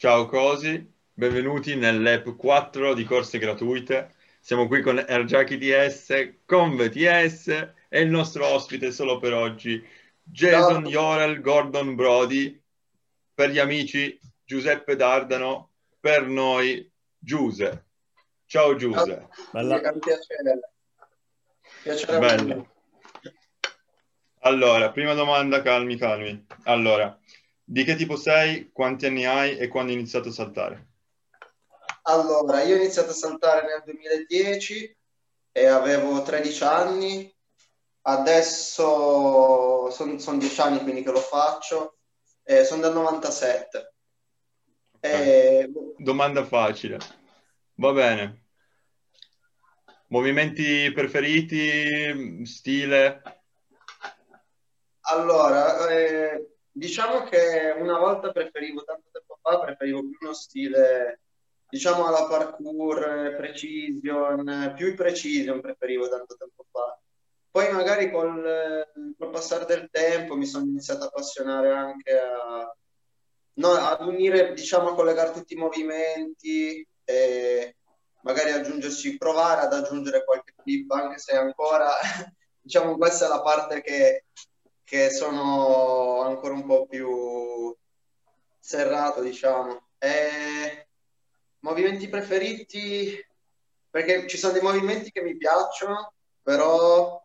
Ciao 0.00 0.24
Cosi, 0.24 0.90
benvenuti 1.12 1.76
nell'app 1.76 2.30
4 2.30 2.94
di 2.94 3.04
corse 3.04 3.36
gratuite. 3.36 4.14
Siamo 4.40 4.66
qui 4.66 4.80
con 4.80 4.98
Ergiachi 4.98 5.58
TS, 5.58 6.36
con 6.46 6.74
VTS 6.74 7.48
e 7.86 8.00
il 8.00 8.08
nostro 8.08 8.46
ospite 8.46 8.92
solo 8.92 9.18
per 9.18 9.34
oggi, 9.34 9.86
Jason 10.22 10.86
Yorel 10.86 11.42
Gordon 11.42 11.96
Brody, 11.96 12.58
per 13.34 13.50
gli 13.50 13.58
amici 13.58 14.18
Giuseppe 14.42 14.96
Dardano, 14.96 15.72
per 16.00 16.26
noi 16.26 16.90
Giuse. 17.18 17.84
Ciao 18.46 18.76
Giuse. 18.76 19.28
Bella. 19.52 19.80
Piacere. 19.80 20.60
Piacere 21.82 22.18
Bello. 22.18 22.68
Allora, 24.38 24.92
prima 24.92 25.12
domanda, 25.12 25.60
calmi, 25.60 25.96
calmi. 25.98 26.46
Allora, 26.62 27.19
di 27.70 27.84
che 27.84 27.94
tipo 27.94 28.16
sei, 28.16 28.72
quanti 28.72 29.06
anni 29.06 29.24
hai 29.24 29.56
e 29.56 29.68
quando 29.68 29.92
hai 29.92 29.98
iniziato 29.98 30.30
a 30.30 30.32
saltare? 30.32 30.88
Allora, 32.02 32.64
io 32.64 32.74
ho 32.74 32.78
iniziato 32.78 33.10
a 33.10 33.14
saltare 33.14 33.64
nel 33.64 33.82
2010 33.84 34.96
e 35.52 35.66
avevo 35.66 36.20
13 36.20 36.64
anni, 36.64 37.32
adesso 38.02 39.88
sono 39.90 40.18
son 40.18 40.38
10 40.40 40.60
anni 40.60 40.80
quindi 40.80 41.04
che 41.04 41.12
lo 41.12 41.20
faccio, 41.20 41.98
e 42.42 42.64
sono 42.64 42.82
del 42.82 42.92
97. 42.92 43.94
Okay. 44.96 45.60
E... 45.62 45.70
Domanda 45.96 46.44
facile. 46.44 46.98
Va 47.74 47.92
bene. 47.92 48.46
Movimenti 50.08 50.90
preferiti, 50.92 52.44
stile? 52.44 53.22
Allora, 55.02 55.88
eh, 55.88 56.50
Diciamo 56.72 57.24
che 57.24 57.74
una 57.78 57.98
volta 57.98 58.30
preferivo, 58.30 58.84
tanto 58.84 59.08
tempo 59.10 59.38
fa, 59.42 59.58
preferivo 59.60 60.00
più 60.00 60.16
uno 60.20 60.32
stile, 60.32 61.20
diciamo 61.68 62.06
alla 62.06 62.26
parkour, 62.26 63.34
precision, 63.36 64.72
più 64.76 64.94
precision 64.94 65.60
preferivo 65.60 66.08
tanto 66.08 66.36
tempo 66.36 66.64
fa. 66.70 66.98
Poi 67.50 67.72
magari 67.72 68.10
col, 68.12 68.86
col 69.18 69.30
passare 69.30 69.64
del 69.64 69.88
tempo 69.90 70.36
mi 70.36 70.46
sono 70.46 70.66
iniziato 70.66 71.04
a 71.04 71.06
appassionare 71.08 71.72
anche 71.72 72.12
a, 72.16 72.72
no, 73.54 73.68
ad 73.70 74.06
unire, 74.06 74.52
diciamo, 74.52 74.90
a 74.90 74.94
collegare 74.94 75.32
tutti 75.32 75.54
i 75.54 75.58
movimenti 75.58 76.86
e 77.04 77.76
magari 78.22 78.52
aggiungerci, 78.52 79.16
provare 79.16 79.62
ad 79.62 79.72
aggiungere 79.72 80.24
qualche 80.24 80.54
clip, 80.62 80.90
anche 80.92 81.18
se 81.18 81.36
ancora, 81.36 81.90
diciamo, 82.60 82.96
questa 82.96 83.26
è 83.26 83.28
la 83.28 83.42
parte 83.42 83.80
che 83.80 84.26
che 84.90 85.08
sono 85.08 86.22
ancora 86.22 86.52
un 86.52 86.66
po' 86.66 86.84
più 86.86 87.72
serrato, 88.58 89.22
diciamo. 89.22 89.90
E 89.98 90.88
movimenti 91.60 92.08
preferiti, 92.08 93.24
perché 93.88 94.26
ci 94.26 94.36
sono 94.36 94.52
dei 94.52 94.62
movimenti 94.62 95.12
che 95.12 95.22
mi 95.22 95.36
piacciono, 95.36 96.12
però 96.42 97.24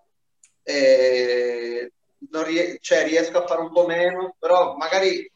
eh, 0.61 1.91
ries- 2.29 2.77
cioè, 2.81 3.03
riesco 3.07 3.39
a 3.39 3.47
fare 3.47 3.61
un 3.61 3.71
po' 3.71 3.87
meno, 3.87 4.35
però 4.37 4.75
magari 4.75 5.27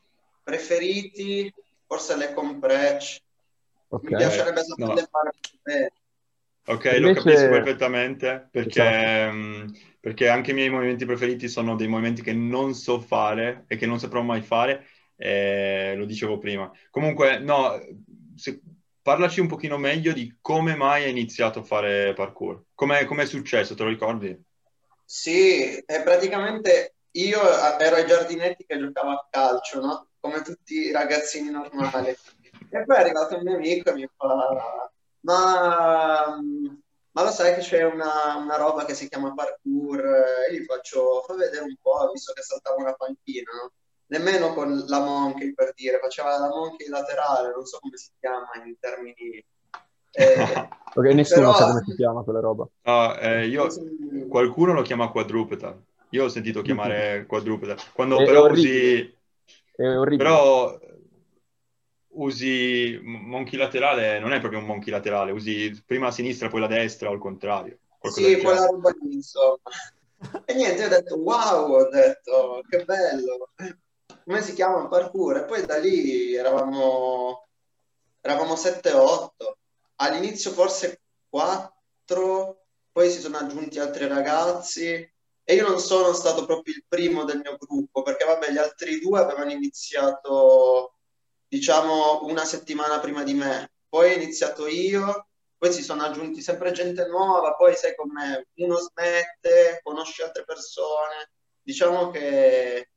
preferiti, 0.43 1.51
forse 1.87 2.15
le 2.15 2.31
compress. 2.35 3.17
Okay. 3.87 4.07
Mi 4.07 4.17
piacerebbe 4.17 4.63
sapere 4.63 5.01
no. 5.01 5.07
fare 5.09 5.31
bene. 5.63 5.91
Ok, 6.69 6.85
Invece... 6.85 6.99
lo 6.99 7.13
capisco 7.13 7.49
perfettamente 7.49 8.47
perché, 8.51 8.83
esatto. 8.83 9.71
perché 9.99 10.29
anche 10.29 10.51
i 10.51 10.53
miei 10.53 10.69
movimenti 10.69 11.03
preferiti 11.03 11.47
sono 11.47 11.75
dei 11.75 11.87
movimenti 11.87 12.21
che 12.21 12.31
non 12.31 12.75
so 12.75 12.99
fare 12.99 13.65
e 13.67 13.75
che 13.75 13.87
non 13.87 13.99
saprò 13.99 14.21
mai 14.21 14.41
fare, 14.41 14.85
eh, 15.15 15.95
lo 15.97 16.05
dicevo 16.05 16.37
prima. 16.37 16.71
Comunque, 16.91 17.39
no, 17.39 17.79
se, 18.35 18.61
parlaci 19.01 19.39
un 19.39 19.47
pochino 19.47 19.79
meglio 19.79 20.13
di 20.13 20.37
come 20.39 20.75
mai 20.75 21.05
hai 21.05 21.09
iniziato 21.09 21.59
a 21.59 21.63
fare 21.63 22.13
parkour. 22.13 22.65
Come 22.75 22.99
è 22.99 23.25
successo, 23.25 23.73
te 23.73 23.81
lo 23.81 23.89
ricordi? 23.89 24.39
Sì, 25.03 25.75
è 25.83 26.03
praticamente 26.03 26.97
io 27.13 27.41
ero 27.79 27.95
ai 27.95 28.05
giardinetti 28.05 28.65
che 28.67 28.77
giocavo 28.77 29.09
a 29.09 29.27
calcio, 29.31 29.81
no? 29.81 30.09
Come 30.19 30.43
tutti 30.43 30.75
i 30.75 30.91
ragazzini 30.91 31.49
normali. 31.49 32.09
e 32.09 32.83
poi 32.85 32.95
è 32.95 32.99
arrivato 32.99 33.37
un 33.37 33.41
mio 33.41 33.55
amico 33.55 33.89
e 33.89 33.93
mi 33.93 34.07
fa 34.15 34.91
ma, 35.21 36.39
ma 37.11 37.23
lo 37.23 37.31
sai 37.31 37.55
che 37.55 37.61
c'è 37.61 37.83
una, 37.83 38.35
una, 38.37 38.55
roba 38.57 38.85
che 38.85 38.93
si 38.93 39.07
chiama 39.09 39.33
parkour? 39.33 39.99
E 40.49 40.53
gli 40.53 40.63
faccio, 40.63 41.23
fa 41.25 41.35
vedere 41.35 41.63
un 41.63 41.75
po', 41.81 42.09
visto 42.11 42.33
che 42.33 42.41
saltava 42.41 42.77
una 42.77 42.93
panchina, 42.93 43.51
no? 43.51 43.71
Nemmeno 44.07 44.53
con 44.53 44.85
la 44.87 44.99
monkey, 44.99 45.53
per 45.53 45.73
dire, 45.75 45.99
faceva 45.99 46.37
la 46.37 46.47
monkey 46.47 46.87
laterale, 46.87 47.51
non 47.53 47.65
so 47.65 47.79
come 47.79 47.97
si 47.97 48.09
chiama 48.19 48.49
in 48.65 48.75
termini... 48.79 49.43
Eh, 50.11 50.33
ok, 50.95 51.05
nessuno 51.13 51.51
però... 51.51 51.55
sa 51.55 51.67
come 51.67 51.83
si 51.85 51.95
chiama 51.95 52.23
quella 52.23 52.39
roba. 52.39 52.67
No, 52.83 53.17
eh, 53.17 53.47
io, 53.47 53.67
qualcuno 54.27 54.73
lo 54.73 54.81
chiama 54.81 55.11
quadrupedal. 55.11 55.79
Io 56.11 56.23
ho 56.23 56.29
sentito 56.29 56.63
chiamare 56.63 57.25
quadrupedal. 57.27 57.77
Quando 57.93 58.19
è 58.19 58.25
però 58.25 58.43
orribile. 58.43 58.69
usi... 58.69 59.17
È 59.75 59.95
orribile. 59.95 60.23
Però 60.23 60.79
usi 62.19 62.99
monkey 63.01 63.57
laterale, 63.57 64.19
non 64.19 64.33
è 64.33 64.39
proprio 64.39 64.59
un 64.59 64.65
monkey 64.65 64.91
laterale, 64.91 65.31
usi 65.31 65.81
prima 65.85 66.07
la 66.07 66.11
sinistra, 66.11 66.49
poi 66.49 66.59
la 66.59 66.67
destra 66.67 67.09
o 67.09 67.13
il 67.13 67.19
contrario. 67.19 67.79
Sì, 68.01 68.37
quella 68.37 68.65
roba 68.65 68.93
lì, 69.01 69.15
insomma. 69.15 69.57
E 70.45 70.53
niente, 70.53 70.85
ho 70.85 70.89
detto 70.89 71.15
wow, 71.15 71.71
ho 71.73 71.89
detto 71.89 72.61
che 72.69 72.83
bello. 72.83 73.49
Come 74.23 74.41
si 74.41 74.53
chiama 74.53 74.87
parkour? 74.87 75.37
E 75.37 75.45
poi 75.45 75.65
da 75.65 75.77
lì 75.77 76.35
eravamo, 76.35 77.47
eravamo 78.21 78.53
7-8. 78.53 79.29
All'inizio 79.95 80.51
forse 80.51 81.01
4, 81.29 82.65
poi 82.91 83.09
si 83.09 83.19
sono 83.19 83.37
aggiunti 83.37 83.79
altri 83.79 84.07
ragazzi 84.07 84.87
e 85.43 85.55
io 85.55 85.67
non 85.67 85.79
sono 85.79 86.13
stato 86.13 86.45
proprio 86.45 86.73
il 86.75 86.83
primo 86.87 87.23
del 87.23 87.39
mio 87.39 87.57
gruppo 87.57 88.01
perché 88.01 88.23
vabbè 88.23 88.51
gli 88.51 88.57
altri 88.57 88.99
due 88.99 89.19
avevano 89.19 89.51
iniziato 89.51 90.98
diciamo 91.49 92.23
una 92.25 92.45
settimana 92.45 92.99
prima 92.99 93.23
di 93.23 93.33
me. 93.33 93.71
Poi 93.89 94.11
ho 94.11 94.15
iniziato 94.15 94.67
io, 94.67 95.27
poi 95.57 95.73
si 95.73 95.81
sono 95.81 96.03
aggiunti 96.03 96.41
sempre 96.41 96.71
gente 96.71 97.05
nuova, 97.07 97.55
poi 97.55 97.75
sai 97.75 97.95
com'è, 97.95 98.41
uno 98.57 98.77
smette, 98.77 99.81
conosce 99.83 100.23
altre 100.23 100.45
persone. 100.45 101.31
Diciamo 101.61 102.11
che 102.11 102.89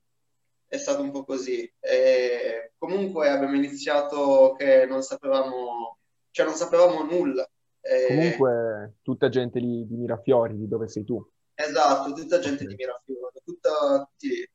è 0.66 0.76
stato 0.76 1.02
un 1.02 1.10
po' 1.10 1.24
così. 1.24 1.70
E 1.80 2.72
comunque 2.78 3.28
abbiamo 3.30 3.56
iniziato 3.56 4.54
che 4.56 4.84
non 4.86 5.02
sapevamo, 5.02 5.98
cioè 6.30 6.46
non 6.46 6.54
sapevamo 6.54 7.02
nulla. 7.02 7.48
E... 7.80 8.06
Comunque 8.06 8.96
tutta 9.02 9.28
gente 9.28 9.58
di, 9.58 9.86
di, 9.86 9.96
Mirafiori, 9.96 10.56
di 10.56 10.68
dove 10.68 10.88
sei 10.88 11.04
tu. 11.04 11.26
Esatto, 11.54 12.12
tutta 12.12 12.38
gente 12.38 12.66
di 12.66 12.74
Mirafiori, 12.74 13.40
tutta, 13.44 14.08
tutti, 14.08 14.48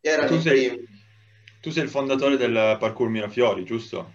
erano 0.00 0.34
i 0.36 0.40
primi. 0.40 1.05
Tu 1.66 1.72
sei 1.72 1.82
il 1.82 1.90
fondatore 1.90 2.36
del 2.36 2.76
parkour 2.78 3.08
Mirafiori, 3.08 3.64
giusto? 3.64 4.12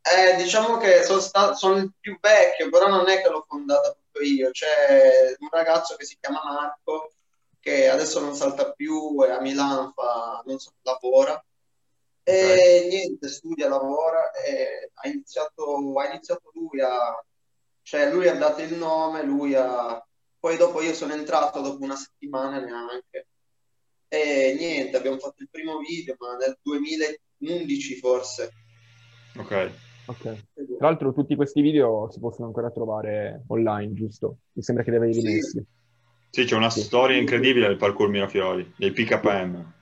Eh, 0.00 0.34
diciamo 0.36 0.78
che 0.78 1.02
sono, 1.02 1.20
stato, 1.20 1.54
sono 1.56 1.76
il 1.76 1.92
più 2.00 2.16
vecchio, 2.18 2.70
però 2.70 2.88
non 2.88 3.06
è 3.06 3.20
che 3.20 3.28
l'ho 3.28 3.44
fondata 3.46 3.94
proprio 3.94 4.32
io. 4.32 4.50
C'è 4.50 5.36
un 5.40 5.48
ragazzo 5.50 5.94
che 5.96 6.06
si 6.06 6.16
chiama 6.18 6.40
Marco, 6.42 7.12
che 7.60 7.90
adesso 7.90 8.18
non 8.20 8.34
salta 8.34 8.72
più, 8.72 9.14
è 9.24 9.32
a 9.32 9.42
Milano, 9.42 9.92
fa, 9.94 10.42
non 10.46 10.58
so, 10.58 10.72
lavora. 10.80 11.44
E 12.22 12.44
okay. 12.44 12.88
niente, 12.88 13.28
studia, 13.28 13.68
lavora 13.68 14.30
e 14.30 14.90
ha 14.90 15.06
iniziato, 15.06 15.98
ha 15.98 16.08
iniziato 16.08 16.50
lui 16.54 16.80
a... 16.80 17.22
Cioè 17.82 18.10
lui 18.10 18.26
ha 18.26 18.36
dato 18.36 18.62
il 18.62 18.72
nome, 18.72 19.22
lui 19.22 19.54
ha... 19.54 20.02
Poi 20.38 20.56
dopo 20.56 20.80
io 20.80 20.94
sono 20.94 21.12
entrato 21.12 21.60
dopo 21.60 21.84
una 21.84 21.96
settimana 21.96 22.58
neanche 22.58 23.26
e 24.08 24.54
niente, 24.58 24.96
abbiamo 24.96 25.18
fatto 25.18 25.42
il 25.42 25.48
primo 25.50 25.78
video, 25.78 26.14
ma 26.18 26.36
nel 26.36 26.58
2011 26.62 27.96
forse. 27.96 28.52
Ok. 29.36 29.70
Ok. 30.06 30.22
Tra 30.22 30.88
l'altro 30.88 31.12
tutti 31.12 31.34
questi 31.34 31.62
video 31.62 32.10
si 32.10 32.20
possono 32.20 32.46
ancora 32.46 32.70
trovare 32.70 33.44
online, 33.48 33.94
giusto? 33.94 34.38
Mi 34.52 34.62
sembra 34.62 34.84
che 34.84 34.90
li 34.90 34.96
avevi 34.96 35.14
rimessi. 35.14 35.58
Sì. 35.58 36.40
sì, 36.40 36.44
c'è 36.44 36.56
una 36.56 36.70
sì. 36.70 36.80
storia 36.80 37.16
incredibile 37.16 37.68
del 37.68 37.76
parkour 37.76 38.08
Mirafiori, 38.08 38.70
dei 38.76 38.92
PKM. 38.92 39.72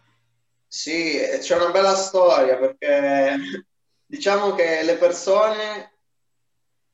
Sì, 0.67 1.19
c'è 1.41 1.57
una 1.57 1.71
bella 1.71 1.95
storia 1.95 2.57
perché 2.57 3.37
diciamo 4.07 4.55
che 4.55 4.83
le 4.85 4.97
persone 4.97 5.93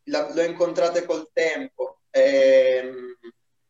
le 0.04 0.18
ho 0.18 0.44
incontrate 0.44 1.04
col 1.04 1.28
tempo. 1.32 2.00
E 2.10 3.07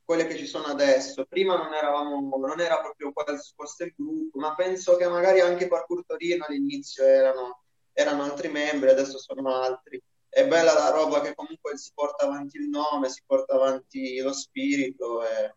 quelle 0.09 0.27
che 0.27 0.39
ci 0.39 0.47
sono 0.47 0.65
adesso. 0.65 1.27
Prima 1.27 1.55
non, 1.55 1.75
eravamo, 1.75 2.35
non 2.39 2.61
era 2.61 2.81
proprio 2.81 3.13
questo 3.13 3.85
il 3.85 3.93
gruppo, 3.95 4.39
ma 4.39 4.55
penso 4.55 4.97
che 4.97 5.07
magari 5.07 5.41
anche 5.41 5.69
Parkour 5.69 6.07
Torino 6.07 6.47
all'inizio 6.49 7.05
erano, 7.05 7.65
erano 7.93 8.23
altri 8.23 8.49
membri, 8.49 8.89
adesso 8.89 9.19
sono 9.19 9.61
altri. 9.61 10.03
È 10.27 10.47
bella 10.47 10.73
la 10.73 10.89
roba 10.89 11.21
che 11.21 11.35
comunque 11.35 11.77
si 11.77 11.91
porta 11.95 12.25
avanti 12.25 12.57
il 12.57 12.71
nome, 12.71 13.11
si 13.11 13.21
porta 13.27 13.57
avanti 13.57 14.19
lo 14.21 14.33
spirito 14.33 15.23
e, 15.27 15.53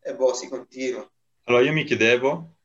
e 0.00 0.16
boh, 0.16 0.34
si 0.34 0.48
continua. 0.48 1.08
Allora 1.44 1.62
io 1.62 1.72
mi 1.72 1.84
chiedevo, 1.84 2.56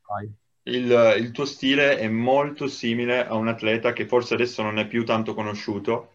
il, 0.64 1.14
il 1.16 1.30
tuo 1.30 1.44
stile 1.44 1.96
è 1.98 2.08
molto 2.08 2.66
simile 2.66 3.24
a 3.24 3.34
un 3.36 3.46
atleta 3.46 3.92
che 3.92 4.08
forse 4.08 4.34
adesso 4.34 4.62
non 4.62 4.80
è 4.80 4.86
più 4.88 5.04
tanto 5.04 5.34
conosciuto, 5.34 6.14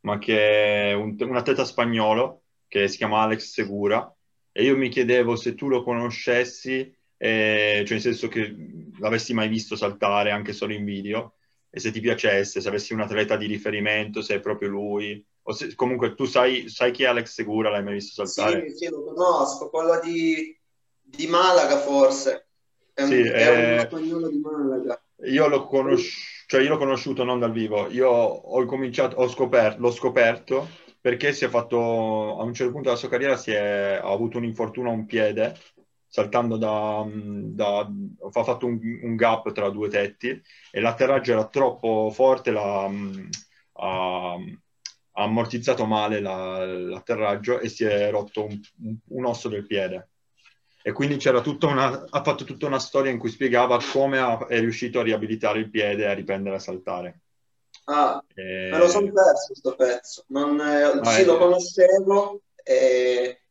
ma 0.00 0.18
che 0.18 0.90
è 0.90 0.92
un, 0.92 1.14
un 1.20 1.36
atleta 1.36 1.64
spagnolo 1.64 2.42
che 2.66 2.88
si 2.88 2.96
chiama 2.96 3.22
Alex 3.22 3.52
Segura. 3.52 4.12
E 4.58 4.62
io 4.62 4.74
mi 4.74 4.88
chiedevo 4.88 5.36
se 5.36 5.54
tu 5.54 5.68
lo 5.68 5.82
conoscessi, 5.82 6.90
eh, 7.18 7.82
cioè 7.84 7.92
nel 7.92 8.00
senso 8.00 8.28
che 8.28 8.56
l'avessi 8.98 9.34
mai 9.34 9.48
visto 9.48 9.76
saltare 9.76 10.30
anche 10.30 10.54
solo 10.54 10.72
in 10.72 10.82
video, 10.82 11.34
e 11.68 11.78
se 11.78 11.90
ti 11.90 12.00
piacesse, 12.00 12.62
se 12.62 12.68
avessi 12.68 12.94
un 12.94 13.00
atleta 13.00 13.36
di 13.36 13.44
riferimento, 13.44 14.22
se 14.22 14.36
è 14.36 14.40
proprio 14.40 14.70
lui. 14.70 15.22
O 15.42 15.52
se, 15.52 15.74
comunque 15.74 16.14
tu 16.14 16.24
sai, 16.24 16.70
sai 16.70 16.90
chi 16.90 17.02
è 17.02 17.06
Alex 17.06 17.34
Segura, 17.34 17.68
l'hai 17.68 17.82
mai 17.82 17.92
visto 17.92 18.24
saltare? 18.24 18.70
Sì, 18.70 18.76
sì, 18.76 18.88
lo 18.88 19.04
conosco, 19.04 19.68
quello 19.68 20.00
di, 20.02 20.58
di 21.02 21.26
Malaga 21.26 21.76
forse. 21.76 22.46
È 22.94 23.02
un, 23.02 23.08
Sì, 23.08 23.20
è 23.20 23.80
eh, 23.80 23.80
spagnolo 23.80 24.28
di 24.30 24.38
Malaga. 24.38 24.98
Io 25.24 25.48
l'ho 25.48 25.66
conosciuto, 25.66 26.46
cioè 26.46 26.62
io 26.62 26.70
l'ho 26.70 26.78
conosciuto 26.78 27.24
non 27.24 27.38
dal 27.38 27.52
vivo, 27.52 27.90
io 27.90 28.08
ho 28.08 28.64
cominciato, 28.64 29.16
ho 29.16 29.28
scoperto, 29.28 29.82
l'ho 29.82 29.90
scoperto 29.90 30.66
perché 31.06 31.32
si 31.32 31.44
è 31.44 31.48
fatto, 31.48 32.36
a 32.36 32.42
un 32.42 32.52
certo 32.52 32.72
punto 32.72 32.88
della 32.88 32.98
sua 32.98 33.08
carriera 33.08 33.36
è, 33.52 34.00
ha 34.02 34.10
avuto 34.10 34.38
un 34.38 34.44
infortunio 34.44 34.90
a 34.90 34.94
un 34.94 35.06
piede, 35.06 35.56
saltando 36.04 36.56
da, 36.56 37.06
da 37.08 37.78
ha 37.78 38.42
fatto 38.42 38.66
un, 38.66 38.80
un 39.02 39.14
gap 39.14 39.52
tra 39.52 39.70
due 39.70 39.88
tetti 39.88 40.30
e 40.72 40.80
l'atterraggio 40.80 41.30
era 41.30 41.46
troppo 41.46 42.10
forte, 42.12 42.50
l'ha, 42.50 42.90
ha, 43.74 44.34
ha 44.34 45.22
ammortizzato 45.22 45.86
male 45.86 46.18
la- 46.18 46.66
l'atterraggio 46.66 47.60
e 47.60 47.68
si 47.68 47.84
è 47.84 48.10
rotto 48.10 48.44
un, 48.44 48.60
un 49.10 49.26
osso 49.26 49.48
del 49.48 49.64
piede. 49.64 50.08
E 50.82 50.90
quindi 50.90 51.18
una, 51.60 52.04
ha 52.10 52.22
fatto 52.24 52.42
tutta 52.42 52.66
una 52.66 52.80
storia 52.80 53.12
in 53.12 53.18
cui 53.18 53.30
spiegava 53.30 53.78
come 53.92 54.18
ha- 54.18 54.44
è 54.48 54.58
riuscito 54.58 54.98
a 54.98 55.04
riabilitare 55.04 55.60
il 55.60 55.70
piede 55.70 56.02
e 56.02 56.06
a 56.06 56.14
riprendere 56.14 56.56
a 56.56 56.58
saltare. 56.58 57.20
Ah, 57.88 58.22
E- 58.36 58.72
me 58.72 58.78
lo 58.78 58.88
sono 58.88 59.12
perso 59.12 59.46
questo 59.48 59.74
pezzo. 59.76 60.24
Non, 60.28 60.60
eh, 60.60 61.04
sì, 61.04 61.20
eh. 61.20 61.24
lo 61.24 61.38
conoscevo 61.38 62.42
e 62.62 63.42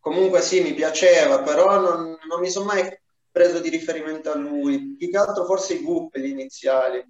comunque 0.00 0.40
sì, 0.40 0.62
mi 0.62 0.72
piaceva, 0.74 1.42
però 1.42 1.78
non, 1.80 2.16
non 2.28 2.40
mi 2.40 2.50
sono 2.50 2.64
mai 2.66 2.82
preso 3.30 3.60
di 3.60 3.68
riferimento 3.68 4.30
a 4.30 4.36
lui. 4.36 4.96
Più 4.96 5.10
che 5.10 5.16
altro 5.16 5.44
forse 5.44 5.74
i 5.74 5.82
Goop, 5.82 6.16
gli 6.16 6.26
iniziali. 6.26 7.04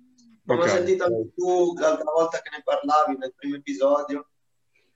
Come 0.44 0.62
Ok. 0.62 0.66
ho 0.66 0.68
sentito 0.68 1.04
anche 1.04 1.32
tu 1.34 1.74
l'altra 1.78 2.10
volta 2.12 2.40
che 2.40 2.50
ne 2.50 2.62
parlavi 2.64 3.16
nel 3.16 3.32
primo 3.34 3.56
episodio, 3.56 4.28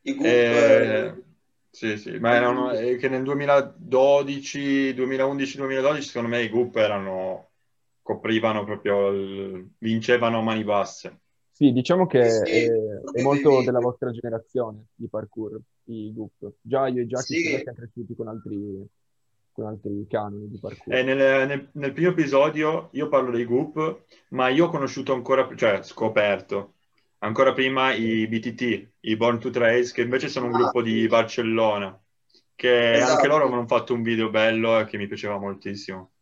i 0.03 0.15
Goop... 0.15 0.51
Eh, 0.53 1.07
eh, 1.09 1.25
sì, 1.71 1.97
sì, 1.99 2.19
ma 2.19 2.35
erano 2.35 2.73
eh, 2.73 2.97
che 2.97 3.09
nel 3.09 3.23
2012, 3.23 4.95
2011-2012 4.95 6.09
secondo 6.09 6.29
me 6.29 6.43
i 6.43 6.49
Goop 6.49 6.75
erano, 6.77 7.51
coprivano 8.03 8.65
proprio, 8.65 9.09
il- 9.09 9.75
vincevano 9.79 10.39
a 10.39 10.43
mani 10.43 10.65
basse. 10.65 11.21
Sì, 11.57 11.73
diciamo 11.73 12.07
che 12.07 12.19
Sì, 12.29 12.45
è, 12.51 13.01
è 13.13 13.21
molto 13.23 13.63
della 13.63 13.81
vostra 13.81 14.11
generazione 14.11 14.89
di 14.95 15.09
parkour, 15.09 15.59
i 15.85 16.13
Goop. 16.13 16.53
Già 16.61 16.87
io 16.89 17.01
e 17.01 17.07
Jackie 17.07 17.35
Sì. 17.35 17.43
siamo 17.43 17.63
cresciuti 17.63 18.15
con 18.15 18.29
altri, 18.29 18.87
con 19.53 19.65
altri 19.67 20.07
canoni 20.07 20.51
di 20.51 20.59
parkour. 20.59 20.97
E 20.97 21.03
nel, 21.03 21.17
nel- 21.47 21.69
nel 21.73 21.93
primo 21.93 22.11
episodio 22.11 22.89
io 22.93 23.09
parlo 23.09 23.31
dei 23.31 23.45
Goop, 23.45 24.05
ma 24.31 24.49
io 24.49 24.67
ho 24.67 24.71
conosciuto 24.71 25.13
ancora, 25.15 25.49
cioè 25.57 25.83
scoperto, 25.83 26.75
ancora 27.19 27.53
prima 27.53 27.93
i 27.93 28.27
BTT, 28.29 28.91
i 29.01 29.17
Born 29.17 29.39
to 29.41 29.51
Trace, 29.51 29.93
che 29.93 30.03
invece 30.03 30.29
sono 30.29 30.47
un 30.47 30.53
Ah, 30.53 30.59
gruppo 30.59 30.83
di. 30.83 31.07
Barcellona, 31.09 31.99
che 32.55 33.01
anche 33.01 33.27
Esatto. 33.27 33.29
loro 33.29 33.45
avevano 33.45 33.67
fatto 33.67 33.95
un 33.95 34.03
video 34.03 34.31
bello 34.31 34.79
e 34.79 34.85
che 34.87 34.97
mi 34.99 35.07
piaceva 35.07 35.39
moltissimo. 35.39 36.13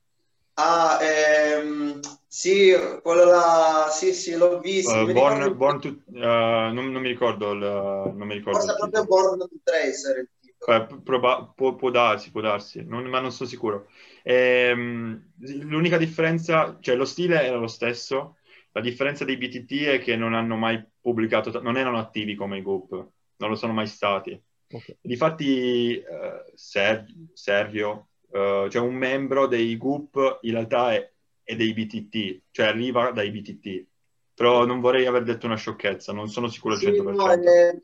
Ah, 0.57 0.99
ehm, 1.03 2.01
sì, 2.35 2.73
quello 3.03 3.25
là, 3.25 3.89
sì, 3.91 4.13
sì, 4.13 4.35
l'ho 4.37 4.59
visto. 4.59 4.91
Uh, 4.91 4.97
Non 4.97 5.07
mi 5.07 5.13
Born, 5.13 5.41
ricordo 5.41 5.49
il 5.51 5.55
Born 5.57 5.81
to, 5.81 5.89
uh, 5.89 6.73
non, 6.75 6.91
non 6.91 7.01
mi 7.03 7.09
ricordo 7.09 7.53
il, 7.53 7.59
non 7.59 8.27
mi 8.27 8.35
ricordo 8.35 8.59
Forse 8.59 8.75
proprio. 8.77 9.05
Born 9.05 9.39
to 9.39 9.49
Tracer 9.63 10.19
il 10.19 10.29
titolo. 10.41 10.77
Eh, 10.77 11.03
proba- 11.03 11.53
può, 11.55 11.75
può 11.77 11.91
darsi, 11.91 12.31
può 12.33 12.41
darsi, 12.41 12.85
non- 12.85 13.05
ma 13.05 13.21
non 13.21 13.31
sono 13.31 13.49
sicuro. 13.49 13.89
Ehm, 14.25 15.33
l'unica 15.63 15.97
differenza, 15.97 16.77
cioè 16.81 16.97
lo 16.97 17.05
stile 17.05 17.41
era 17.43 17.57
lo 17.57 17.69
stesso, 17.69 18.39
la 18.73 18.81
differenza 18.81 19.25
dei 19.25 19.37
BTT 19.37 19.85
è 19.85 19.99
che 20.01 20.17
non 20.17 20.35
hanno 20.35 20.57
mai 20.57 20.85
pubblicato, 21.01 21.61
non 21.63 21.77
erano 21.77 21.99
attivi 21.99 22.35
come 22.35 22.59
i 22.59 22.63
Goop, 22.63 22.91
non 23.37 23.51
lo 23.51 23.55
sono 23.55 23.73
mai 23.73 23.87
stati. 23.87 24.41
Ok. 24.73 24.97
Difatti, 25.01 25.99
eh, 25.99 26.45
Ser- 26.55 27.07
Sergio, 27.33 28.09
eh, 28.33 28.69
cioè 28.71 28.83
un 28.83 28.95
membro 28.95 29.47
dei 29.47 29.77
Goop, 29.77 30.39
in 30.43 30.53
realtà 30.53 30.93
è, 30.95 31.13
è 31.45 31.55
dei 31.57 31.73
BTT, 31.73 32.43
cioè 32.51 32.67
arriva 32.67 33.11
dai 33.13 33.31
BTT. 33.31 33.87
Però 34.35 34.65
non 34.65 34.81
vorrei 34.81 35.07
aver 35.07 35.23
detto 35.23 35.47
una 35.47 35.57
sciocchezza, 35.57 36.13
non 36.13 36.29
sono 36.29 36.49
sicuro 36.49 36.75
al 36.75 36.81
Sì, 36.81 36.87
100%. 36.87 37.41
no, 37.45 37.51
eh, 37.51 37.83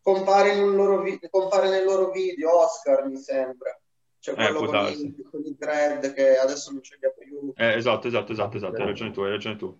compare, 0.00 0.54
in 0.56 0.62
un 0.62 0.74
loro 0.74 1.02
vi- 1.02 1.18
compare 1.30 1.68
nel 1.68 1.84
loro 1.84 2.10
video 2.10 2.58
Oscar, 2.60 3.06
mi 3.08 3.18
sembra. 3.18 3.78
Cioè 4.18 4.34
Eh, 4.36 4.52
quello 4.52 4.66
con 4.66 4.76
i, 4.86 5.14
con 5.30 5.44
i 5.44 5.56
thread 5.56 6.12
che 6.14 6.36
adesso 6.38 6.70
non 6.70 6.82
ce 6.82 6.96
li 7.00 7.06
ha 7.06 7.10
più. 7.10 7.52
Eh, 7.56 7.74
esatto, 7.76 8.06
esatto, 8.08 8.32
esatto, 8.32 8.56
esatto, 8.56 8.80
hai 8.80 8.86
ragione 8.86 9.10
tu, 9.10 9.20
hai 9.22 9.30
ragione 9.30 9.56
tu. 9.56 9.78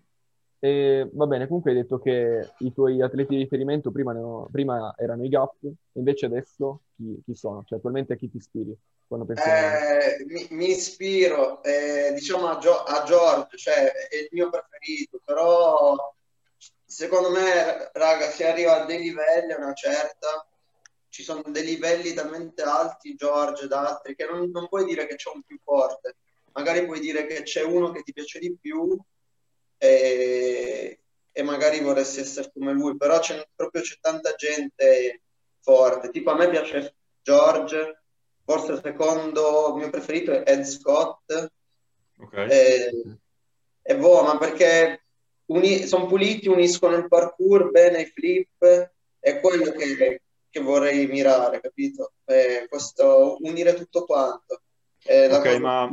E 0.59 1.09
va 1.13 1.25
bene, 1.27 1.45
comunque 1.47 1.71
hai 1.71 1.77
detto 1.77 1.99
che 1.99 2.51
i 2.59 2.71
tuoi 2.73 3.01
atleti 3.01 3.35
di 3.35 3.41
riferimento 3.41 3.91
prima, 3.91 4.11
erano- 4.11 4.47
prima 4.49 4.93
erano 4.97 5.25
i 5.25 5.29
Gap, 5.29 5.55
invece 5.93 6.25
adesso 6.27 6.83
chi, 6.95 7.21
chi 7.25 7.35
sono? 7.35 7.63
Cioè 7.65 7.77
attualmente 7.79 8.13
a 8.13 8.15
chi 8.15 8.29
ti 8.29 8.37
ispiri 8.37 8.73
quando 9.13 9.25
pensi 9.25 9.47
a... 9.47 10.15
Eh, 10.15 10.25
mi, 10.25 10.47
mi 10.51 10.69
ispiro, 10.71 11.61
eh, 11.61 12.13
diciamo, 12.13 12.47
a, 12.47 12.57
Gio- 12.57 12.83
a 12.83 13.03
George, 13.03 13.57
cioè 13.57 13.91
è 13.91 14.15
il 14.15 14.29
mio 14.31 14.49
preferito, 14.49 15.21
però 15.23 15.95
secondo 16.83 17.29
me, 17.29 17.89
raga, 17.93 18.29
si 18.29 18.43
arriva 18.43 18.81
a 18.81 18.85
dei 18.85 18.99
livelli, 18.99 19.51
a 19.51 19.57
una 19.57 19.73
certa, 19.73 20.47
ci 21.09 21.23
sono 21.23 21.43
dei 21.47 21.63
livelli 21.63 22.13
talmente 22.13 22.63
alti, 22.63 23.15
George, 23.15 23.65
ed 23.65 23.71
altri, 23.71 24.15
che 24.15 24.25
non, 24.25 24.49
non 24.49 24.67
puoi 24.67 24.85
dire 24.85 25.05
che 25.05 25.15
c'è 25.15 25.29
un 25.33 25.43
più 25.43 25.59
forte, 25.63 26.15
magari 26.53 26.85
puoi 26.85 26.99
dire 26.99 27.25
che 27.27 27.43
c'è 27.43 27.63
uno 27.63 27.91
che 27.91 28.01
ti 28.01 28.13
piace 28.13 28.39
di 28.39 28.55
più 28.59 28.97
e, 29.77 30.99
e 31.31 31.43
magari 31.43 31.79
vorresti 31.81 32.19
essere 32.19 32.51
come 32.51 32.71
lui, 32.73 32.97
però 32.97 33.19
c'è 33.19 33.47
proprio 33.55 33.81
c'è 33.81 33.97
tanta 34.01 34.33
gente 34.35 35.21
forte, 35.59 36.09
tipo 36.09 36.31
a 36.31 36.35
me 36.35 36.49
piace 36.49 36.95
George, 37.21 38.02
forse 38.43 38.73
il 38.73 38.81
secondo 38.83 39.69
il 39.69 39.75
mio 39.75 39.89
preferito 39.89 40.31
è 40.31 40.43
Ed 40.51 40.63
Scott, 40.63 41.51
Ok? 42.19 42.33
e, 42.47 42.91
e 43.81 43.97
boh, 43.97 44.23
ma 44.23 44.37
perché 44.37 45.03
sono 45.85 46.07
puliti, 46.07 46.47
uniscono 46.47 46.95
il 46.95 47.07
parkour 47.07 47.69
bene, 47.71 48.01
i 48.01 48.05
flip, 48.05 48.91
è 49.19 49.39
quello 49.39 49.71
che, 49.71 50.21
che 50.49 50.59
vorrei 50.61 51.05
mirare, 51.07 51.59
capito? 51.59 52.13
Eh, 52.25 52.65
questo, 52.69 53.37
unire 53.41 53.73
tutto 53.75 54.05
quanto. 54.05 54.61
È 55.01 55.27
Ok, 55.29 55.45
ma 55.59 55.89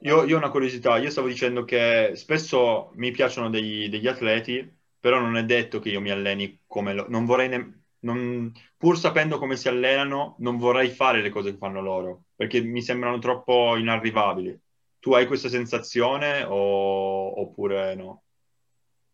io, 0.00 0.24
io 0.24 0.34
ho 0.36 0.38
una 0.38 0.50
curiosità, 0.50 0.96
io 0.98 1.10
stavo 1.10 1.26
dicendo 1.28 1.64
che 1.64 2.12
spesso 2.14 2.90
mi 2.94 3.10
piacciono 3.10 3.50
dei- 3.50 3.88
degli 3.88 4.06
atleti, 4.06 4.78
però 4.98 5.18
non 5.20 5.36
è 5.36 5.44
detto 5.44 5.80
che 5.80 5.88
io 5.90 6.00
mi 6.00 6.10
alleni 6.10 6.62
come 6.66 6.92
loro, 6.94 7.08
non 7.10 7.24
vorrei 7.24 7.48
ne- 7.48 7.81
non- 8.02 8.52
pur 8.76 8.98
sapendo 8.98 9.38
come 9.38 9.56
si 9.56 9.68
allenano, 9.68 10.36
non 10.40 10.56
vorrei 10.58 10.90
fare 10.90 11.22
le 11.22 11.30
cose 11.30 11.52
che 11.52 11.58
fanno 11.58 11.80
loro, 11.80 12.24
perché 12.36 12.60
mi 12.62 12.82
sembrano 12.82 13.18
troppo 13.18 13.76
inarrivabili. 13.76 14.58
Tu 14.98 15.12
hai 15.14 15.26
questa 15.26 15.48
sensazione 15.48 16.42
o- 16.44 17.40
oppure 17.40 17.94
no? 17.94 18.22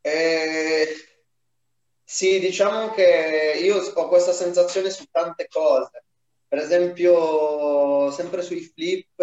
Eh, 0.02 0.86
sì, 2.04 2.38
diciamo 2.40 2.90
che 2.92 3.58
io 3.62 3.76
ho 3.78 4.08
questa 4.08 4.32
sensazione 4.32 4.90
su 4.90 5.04
tante 5.10 5.46
cose. 5.48 6.04
Per 6.48 6.58
esempio, 6.58 8.10
sempre 8.10 8.40
sui 8.42 8.60
flip, 8.62 9.22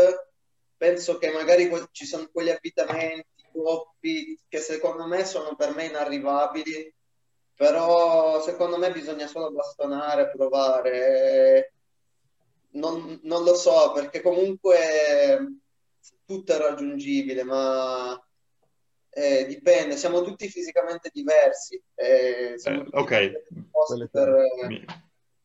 penso 0.77 1.17
che 1.17 1.31
magari 1.31 1.69
ci 1.91 2.05
sono 2.05 2.29
quegli 2.31 2.49
avvitamenti, 2.49 3.25
troppi, 3.51 4.39
che 4.47 4.59
secondo 4.59 5.07
me 5.07 5.25
sono 5.25 5.55
per 5.55 5.73
me 5.73 5.85
inarrivabili, 5.85 6.93
però 7.55 8.41
secondo 8.41 8.77
me 8.77 8.91
bisogna 8.91 9.27
solo 9.27 9.51
bastonare, 9.51 10.29
provare. 10.29 11.73
Non, 12.71 13.19
non 13.23 13.43
lo 13.43 13.55
so, 13.55 13.93
perché 13.93 14.21
comunque 14.21 15.59
tutto 16.25 16.53
è 16.53 16.57
raggiungibile, 16.57 17.43
ma 17.43 18.21
eh, 19.09 19.45
dipende, 19.47 19.95
siamo 19.95 20.21
tutti 20.23 20.49
fisicamente 20.49 21.09
diversi, 21.13 21.81
eh, 21.95 22.55
siamo 22.57 22.81
Eh, 22.81 22.83
tutti 22.83 22.97
ok, 22.97 24.09
per... 24.11 24.35
mi, 24.67 24.85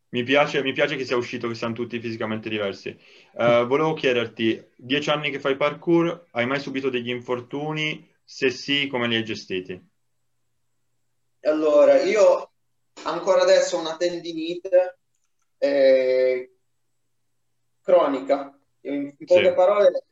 mi 0.09 0.23
piace, 0.25 0.63
mi 0.63 0.73
piace 0.73 0.97
che 0.97 1.05
sia 1.05 1.17
uscito 1.17 1.47
che 1.47 1.55
siamo 1.55 1.75
tutti 1.75 2.01
fisicamente 2.01 2.49
diversi. 2.49 2.89
Eh, 2.89 3.65
volevo 3.65 3.95
chiederti, 3.95 4.73
dieci 4.75 5.11
anni 5.11 5.31
che 5.31 5.39
fai 5.39 5.57
parkour, 5.57 6.27
hai 6.33 6.47
mai 6.47 6.59
subito 6.59 6.91
degli 6.91 7.11
infortuni? 7.11 8.09
Se 8.25 8.51
sì, 8.51 8.89
come 8.89 9.07
li 9.07 9.15
hai 9.15 9.25
gestiti? 9.25 9.90
Allora, 11.43 12.03
io 12.03 12.53
ancora 13.05 13.43
adesso 13.43 13.77
ho 13.77 13.81
una 13.81 13.97
tendinite 13.97 14.99
eh, 15.59 16.55
cronica, 17.83 18.59
in, 18.83 19.15
in 19.19 19.27
poche 19.27 19.49
Sì. 19.49 19.55
parole, 19.55 20.05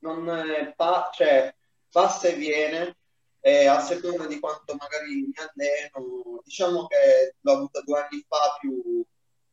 non, 0.00 0.28
eh, 0.28 0.74
pa- 0.76 1.10
cioè, 1.12 1.54
passa 1.90 2.28
e 2.28 2.34
viene, 2.34 2.96
e 3.40 3.66
a 3.66 3.80
seconda 3.80 4.26
di 4.26 4.38
quanto 4.38 4.74
magari 4.74 5.14
mi 5.14 5.32
alleno, 5.36 6.40
diciamo 6.44 6.86
che 6.86 7.34
l'ho 7.40 7.52
avuta 7.52 7.80
due 7.82 8.00
anni 8.00 8.24
fa 8.28 8.56
più, 8.60 9.04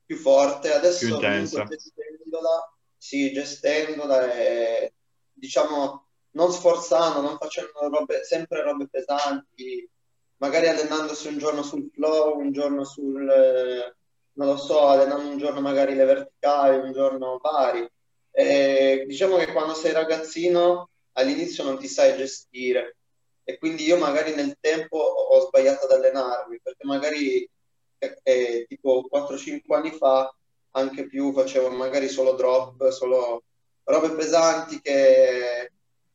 più 0.05 0.15
forte, 0.17 0.73
adesso 0.73 1.05
più 1.05 1.13
intensa. 1.15 1.63
gestendola, 1.65 2.77
sì, 2.97 3.31
gestendola 3.31 4.31
e 4.33 4.93
diciamo 5.33 6.07
non 6.31 6.51
sforzando, 6.51 7.21
non 7.21 7.37
facendo 7.37 7.71
robe, 7.89 8.23
sempre 8.23 8.61
robe 8.61 8.87
pesanti, 8.87 9.89
magari 10.39 10.67
allenandosi 10.67 11.27
un 11.27 11.37
giorno 11.37 11.63
sul 11.63 11.89
flow, 11.93 12.37
un 12.37 12.51
giorno 12.51 12.83
sul, 12.83 13.23
non 14.33 14.47
lo 14.47 14.57
so, 14.57 14.87
allenando 14.87 15.29
un 15.29 15.37
giorno 15.37 15.61
magari 15.61 15.95
le 15.95 16.05
verticali, 16.05 16.77
un 16.77 16.91
giorno 16.91 17.39
vari. 17.41 17.87
E 18.31 19.05
diciamo 19.07 19.37
che 19.37 19.51
quando 19.51 19.73
sei 19.73 19.93
ragazzino 19.93 20.89
all'inizio 21.13 21.63
non 21.63 21.77
ti 21.77 21.87
sai 21.87 22.15
gestire 22.17 22.97
e 23.43 23.57
quindi 23.57 23.83
io 23.83 23.97
magari 23.97 24.35
nel 24.35 24.57
tempo 24.59 24.97
ho 24.97 25.47
sbagliato 25.47 25.85
ad 25.85 25.93
allenarmi 25.93 26.59
perché 26.61 26.85
magari 26.85 27.49
eh 27.97 28.65
tipo 28.67 29.07
4-5 29.11 29.75
anni 29.75 29.91
fa 29.91 30.31
anche 30.71 31.07
più 31.07 31.33
facevo 31.33 31.69
magari 31.71 32.07
solo 32.07 32.33
drop, 32.33 32.87
solo 32.89 33.43
robe 33.85 34.11
pesanti 34.11 34.79
che, 34.79 35.71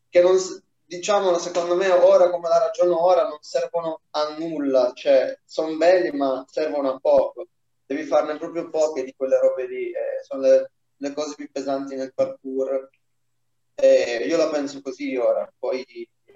che 0.08 0.20
non, 0.22 0.36
diciamo, 0.84 1.36
secondo 1.38 1.76
me 1.76 1.88
ora 1.90 2.30
come 2.30 2.48
la 2.48 2.58
ragiono 2.58 3.02
ora 3.04 3.22
non 3.28 3.38
servono 3.40 4.00
a 4.10 4.36
nulla, 4.38 4.92
cioè 4.94 5.38
sono 5.44 5.76
belli 5.76 6.16
ma 6.16 6.44
servono 6.48 6.92
a 6.92 6.98
poco, 6.98 7.46
devi 7.86 8.04
farne 8.04 8.36
proprio 8.36 8.68
poche 8.70 9.04
di 9.04 9.14
quelle 9.16 9.40
robe 9.40 9.66
lì, 9.66 9.88
eh, 9.88 10.22
sono 10.22 10.42
le, 10.42 10.70
le, 10.96 11.12
cose 11.12 11.34
più 11.34 11.48
pesanti 11.50 11.94
nel 11.94 12.12
parkour. 12.14 12.90
Eh, 13.76 14.24
io 14.26 14.36
la 14.36 14.48
penso 14.50 14.80
così 14.80 15.16
ora, 15.16 15.50
poi 15.58 15.84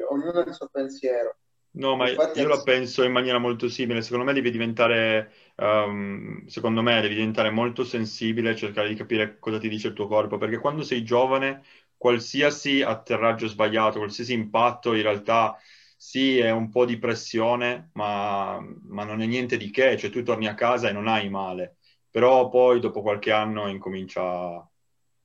ognuno 0.09 0.41
ha 0.41 0.45
il 0.45 0.55
suo 0.55 0.69
pensiero. 0.71 1.37
No, 1.71 1.95
ma 1.97 2.09
Infatti, 2.09 2.41
io 2.41 2.49
la 2.49 2.61
penso 2.63 3.05
in 3.05 3.13
maniera 3.13 3.39
molto 3.39 3.69
simile. 3.69 4.03
Secondo 4.03 4.25
me 4.25 4.33
devi 4.33 4.51
diventare, 4.51 5.33
um, 5.57 6.45
secondo 6.47 6.83
me 6.83 7.01
devi 7.01 7.15
diventare 7.15 7.51
molto 7.51 7.85
sensibile 7.85 8.57
cercare 8.57 8.89
di 8.89 8.95
capire 8.97 9.39
cosa 9.39 9.59
ti 9.59 9.69
dice 9.69 9.89
il 9.89 9.93
tuo 9.95 10.09
corpo, 10.09 10.39
perché 10.39 10.59
quando 10.59 10.83
sei 10.83 11.05
giovane, 11.05 11.63
qualsiasi 11.99 12.81
atterraggio 12.83 13.47
sbagliato, 13.49 13.99
qualsiasi 13.99 14.33
impatto, 14.33 14.95
in 14.95 15.03
realtà 15.03 15.59
sì, 15.97 16.39
è 16.39 16.51
un 16.51 16.71
po' 16.71 16.87
di 16.87 16.99
pressione, 16.99 17.91
ma, 17.95 18.59
ma 18.85 19.05
non 19.05 19.21
è 19.21 19.27
niente 19.27 19.59
di 19.59 19.71
che, 19.71 19.99
cioè 19.99 20.11
tu 20.11 20.23
torni 20.23 20.47
a 20.47 20.55
casa 20.55 20.89
e 20.89 20.93
non 20.93 21.09
hai 21.09 21.29
male, 21.29 21.77
però 22.11 22.49
poi 22.49 22.81
dopo 22.81 23.03
qualche 23.03 23.33
anno 23.33 23.69
incomincia 23.69 24.67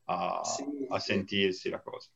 a, 0.05 0.41
sì, 0.43 0.65
a 0.89 0.99
sentirsi 0.99 1.69
la 1.69 1.79
cosa. 1.79 2.09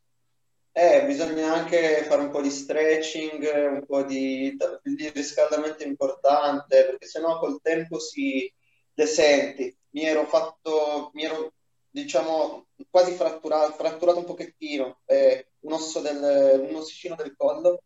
Eh, 0.72 1.06
bisogna 1.08 1.54
anche 1.54 2.04
fare 2.08 2.22
un 2.22 2.30
po' 2.30 2.42
di 2.42 2.52
stretching, 2.52 3.72
un 3.72 3.86
po' 3.86 4.04
di, 4.04 4.56
di 4.84 5.10
riscaldamento 5.10 5.84
importante, 5.84 6.86
perché 6.86 7.08
sennò 7.08 7.40
col 7.40 7.60
tempo 7.62 8.00
si 8.00 8.52
desenti. 8.94 9.76
Mi 9.92 10.04
ero 10.04 10.26
fatto, 10.26 11.10
mi 11.14 11.24
ero, 11.24 11.54
diciamo, 11.90 12.68
quasi 12.90 13.14
fratturato, 13.14 13.74
fratturato 13.74 14.20
un 14.20 14.26
pochettino, 14.26 15.00
eh, 15.06 15.52
un 15.62 15.74
osso 15.74 16.00
del, 16.00 16.68
un 16.70 16.76
ossicino 16.76 17.16
del 17.16 17.36
collo, 17.36 17.82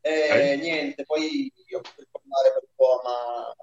e 0.00 0.52
eh. 0.52 0.56
niente, 0.56 1.04
poi 1.04 1.52
ho 1.74 1.80
potuto 1.80 2.20
mare 2.24 2.52
per 2.52 2.62
un 2.62 2.74
po', 2.74 3.00
ma 3.04 3.54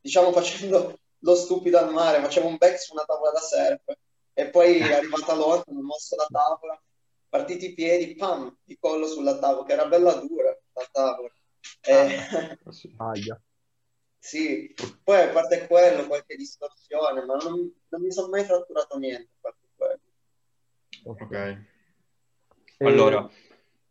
diciamo 0.00 0.32
facendo 0.32 0.98
lo 1.18 1.34
stupido 1.34 1.78
al 1.78 1.92
mare, 1.92 2.20
facevo 2.20 2.46
un 2.46 2.56
back 2.56 2.78
su 2.78 2.92
una 2.92 3.04
tavola 3.04 3.30
da 3.30 3.40
surf, 3.40 3.98
e 4.34 4.48
poi 4.50 4.78
è 4.78 4.92
arrivata 4.94 5.34
l'orca, 5.34 5.70
ho 5.70 5.82
mosso 5.82 6.16
la 6.16 6.28
tavola, 6.30 6.80
partiti 7.28 7.66
i 7.66 7.74
piedi, 7.74 8.14
pam, 8.14 8.56
di 8.62 8.76
collo 8.78 9.06
sulla 9.06 9.38
tavola, 9.38 9.64
che 9.64 9.72
era 9.72 9.86
bella 9.86 10.14
dura 10.14 10.56
la 10.72 10.88
tavola. 10.90 11.28
Eh, 11.80 12.16
ah, 12.16 12.58
sì, 14.24 14.74
poi 15.02 15.20
a 15.20 15.28
parte 15.28 15.66
quello, 15.66 16.06
qualche 16.06 16.34
distorsione, 16.34 17.26
ma 17.26 17.34
non, 17.34 17.70
non 17.88 18.00
mi 18.00 18.10
sono 18.10 18.28
mai 18.28 18.42
fratturato 18.42 18.96
niente 18.96 19.28
a 19.34 19.38
parte 19.42 19.68
quello. 19.76 20.00
Ok. 21.02 21.64
Allora, 22.78 23.30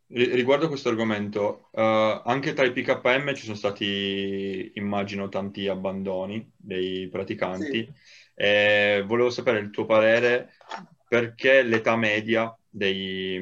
riguardo 0.08 0.66
questo 0.66 0.88
argomento, 0.88 1.68
uh, 1.70 2.22
anche 2.24 2.52
tra 2.52 2.64
i 2.64 2.72
PKM 2.72 3.32
ci 3.32 3.44
sono 3.44 3.54
stati, 3.54 4.72
immagino, 4.74 5.28
tanti 5.28 5.68
abbandoni 5.68 6.52
dei 6.56 7.08
praticanti. 7.08 7.84
Sì. 7.84 7.92
E 8.34 9.04
volevo 9.06 9.30
sapere 9.30 9.60
il 9.60 9.70
tuo 9.70 9.86
parere 9.86 10.54
perché 11.06 11.62
l'età 11.62 11.94
media 11.94 12.52
dei, 12.76 13.40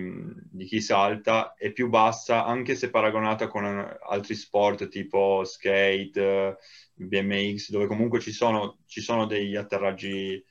di 0.51 0.67
chi 0.67 0.81
salta 0.83 1.55
è 1.55 1.73
più 1.73 1.89
bassa 1.89 2.45
anche 2.45 2.75
se 2.75 2.91
paragonata 2.91 3.49
con 3.49 3.65
altri 3.65 4.35
sport 4.35 4.89
tipo 4.89 5.43
skate, 5.45 6.59
BMX, 6.95 7.71
dove 7.71 7.87
comunque 7.87 8.21
ci 8.21 8.31
sono, 8.31 8.81
ci 8.87 9.01
sono 9.01 9.25
degli 9.27 9.57
atterraggi 9.57 10.43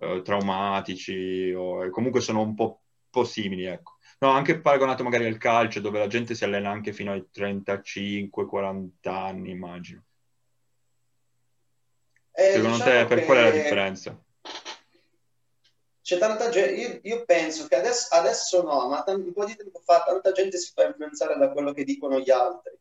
eh, 0.00 0.22
traumatici 0.24 1.52
o 1.52 1.90
comunque 1.90 2.20
sono 2.22 2.40
un 2.40 2.54
po', 2.54 2.82
po' 3.10 3.24
simili, 3.24 3.64
ecco. 3.64 3.98
No, 4.20 4.30
anche 4.30 4.60
paragonato 4.60 5.02
magari 5.02 5.26
al 5.26 5.36
calcio, 5.38 5.80
dove 5.80 5.98
la 5.98 6.06
gente 6.06 6.34
si 6.34 6.44
allena 6.44 6.70
anche 6.70 6.92
fino 6.94 7.12
ai 7.12 7.26
35-40 7.30 9.24
anni, 9.24 9.50
immagino. 9.50 10.04
Eh, 12.32 12.52
Secondo 12.52 12.76
diciamo 12.78 12.90
te, 12.90 13.04
per 13.06 13.24
qual 13.26 13.38
è 13.38 13.42
la 13.42 13.50
differenza? 13.50 14.18
C'è 16.10 16.18
tanta 16.18 16.48
gente, 16.48 16.72
io, 16.72 16.98
io, 17.02 17.24
penso 17.24 17.68
che 17.68 17.76
adesso, 17.76 18.12
adesso 18.12 18.62
no, 18.62 18.88
ma 18.88 19.04
un 19.06 19.32
po' 19.32 19.44
di 19.44 19.54
tempo 19.54 19.80
fa 19.84 20.02
tanta 20.02 20.32
gente 20.32 20.58
si 20.58 20.72
fa 20.74 20.84
influenzare 20.84 21.38
da 21.38 21.50
quello 21.50 21.72
che 21.72 21.84
dicono 21.84 22.18
gli 22.18 22.32
altri, 22.32 22.76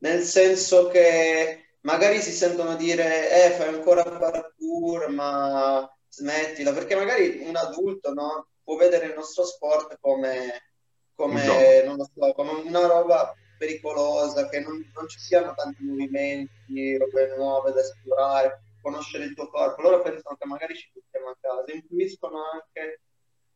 nel 0.00 0.22
senso 0.22 0.88
che 0.88 1.76
magari 1.80 2.20
si 2.20 2.30
sentono 2.30 2.76
dire, 2.76 3.30
eh, 3.30 3.50
fai 3.52 3.68
ancora 3.68 4.02
parkour, 4.02 5.08
ma 5.08 5.90
smettila, 6.10 6.74
perché 6.74 6.94
magari 6.94 7.42
un 7.46 7.56
adulto 7.56 8.12
no, 8.12 8.48
può 8.62 8.76
vedere 8.76 9.06
il 9.06 9.14
nostro 9.14 9.46
sport 9.46 9.96
come, 9.98 10.72
come, 11.14 11.82
non 11.84 11.96
so, 12.04 12.32
come 12.34 12.52
una 12.66 12.86
roba 12.86 13.32
pericolosa, 13.56 14.46
che 14.50 14.60
non, 14.60 14.90
non 14.94 15.08
ci 15.08 15.18
siano 15.20 15.54
tanti 15.54 15.82
movimenti, 15.84 16.98
robe 16.98 17.34
nuove 17.34 17.72
da 17.72 17.80
esplorare 17.80 18.63
conoscere 18.84 19.24
il 19.24 19.34
tuo 19.34 19.48
corpo. 19.48 19.80
Loro 19.80 20.02
pensano 20.02 20.36
che 20.36 20.46
magari 20.46 20.76
ci 20.76 20.90
buttiamo 20.92 21.30
a 21.30 21.36
casa, 21.40 21.72
influiscono 21.72 22.38
anche 22.52 23.00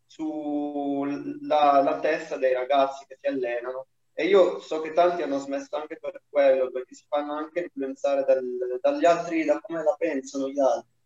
sulla 0.06 1.82
la 1.82 2.00
testa 2.00 2.38
dei 2.38 2.54
ragazzi 2.54 3.04
che 3.06 3.16
si 3.20 3.26
allenano. 3.26 3.88
E 4.14 4.26
io 4.26 4.58
so 4.58 4.80
che 4.80 4.92
tanti 4.94 5.22
hanno 5.22 5.38
smesso 5.38 5.76
anche 5.76 5.98
per 6.00 6.22
quello, 6.28 6.70
perché 6.70 6.94
si 6.94 7.04
fanno 7.06 7.34
anche 7.34 7.60
influenzare 7.60 8.24
dal, 8.24 8.42
dagli 8.80 9.04
altri, 9.04 9.44
da 9.44 9.60
come 9.60 9.84
la 9.84 9.94
pensano 9.96 10.48
gli 10.48 10.58
altri. 10.58 10.96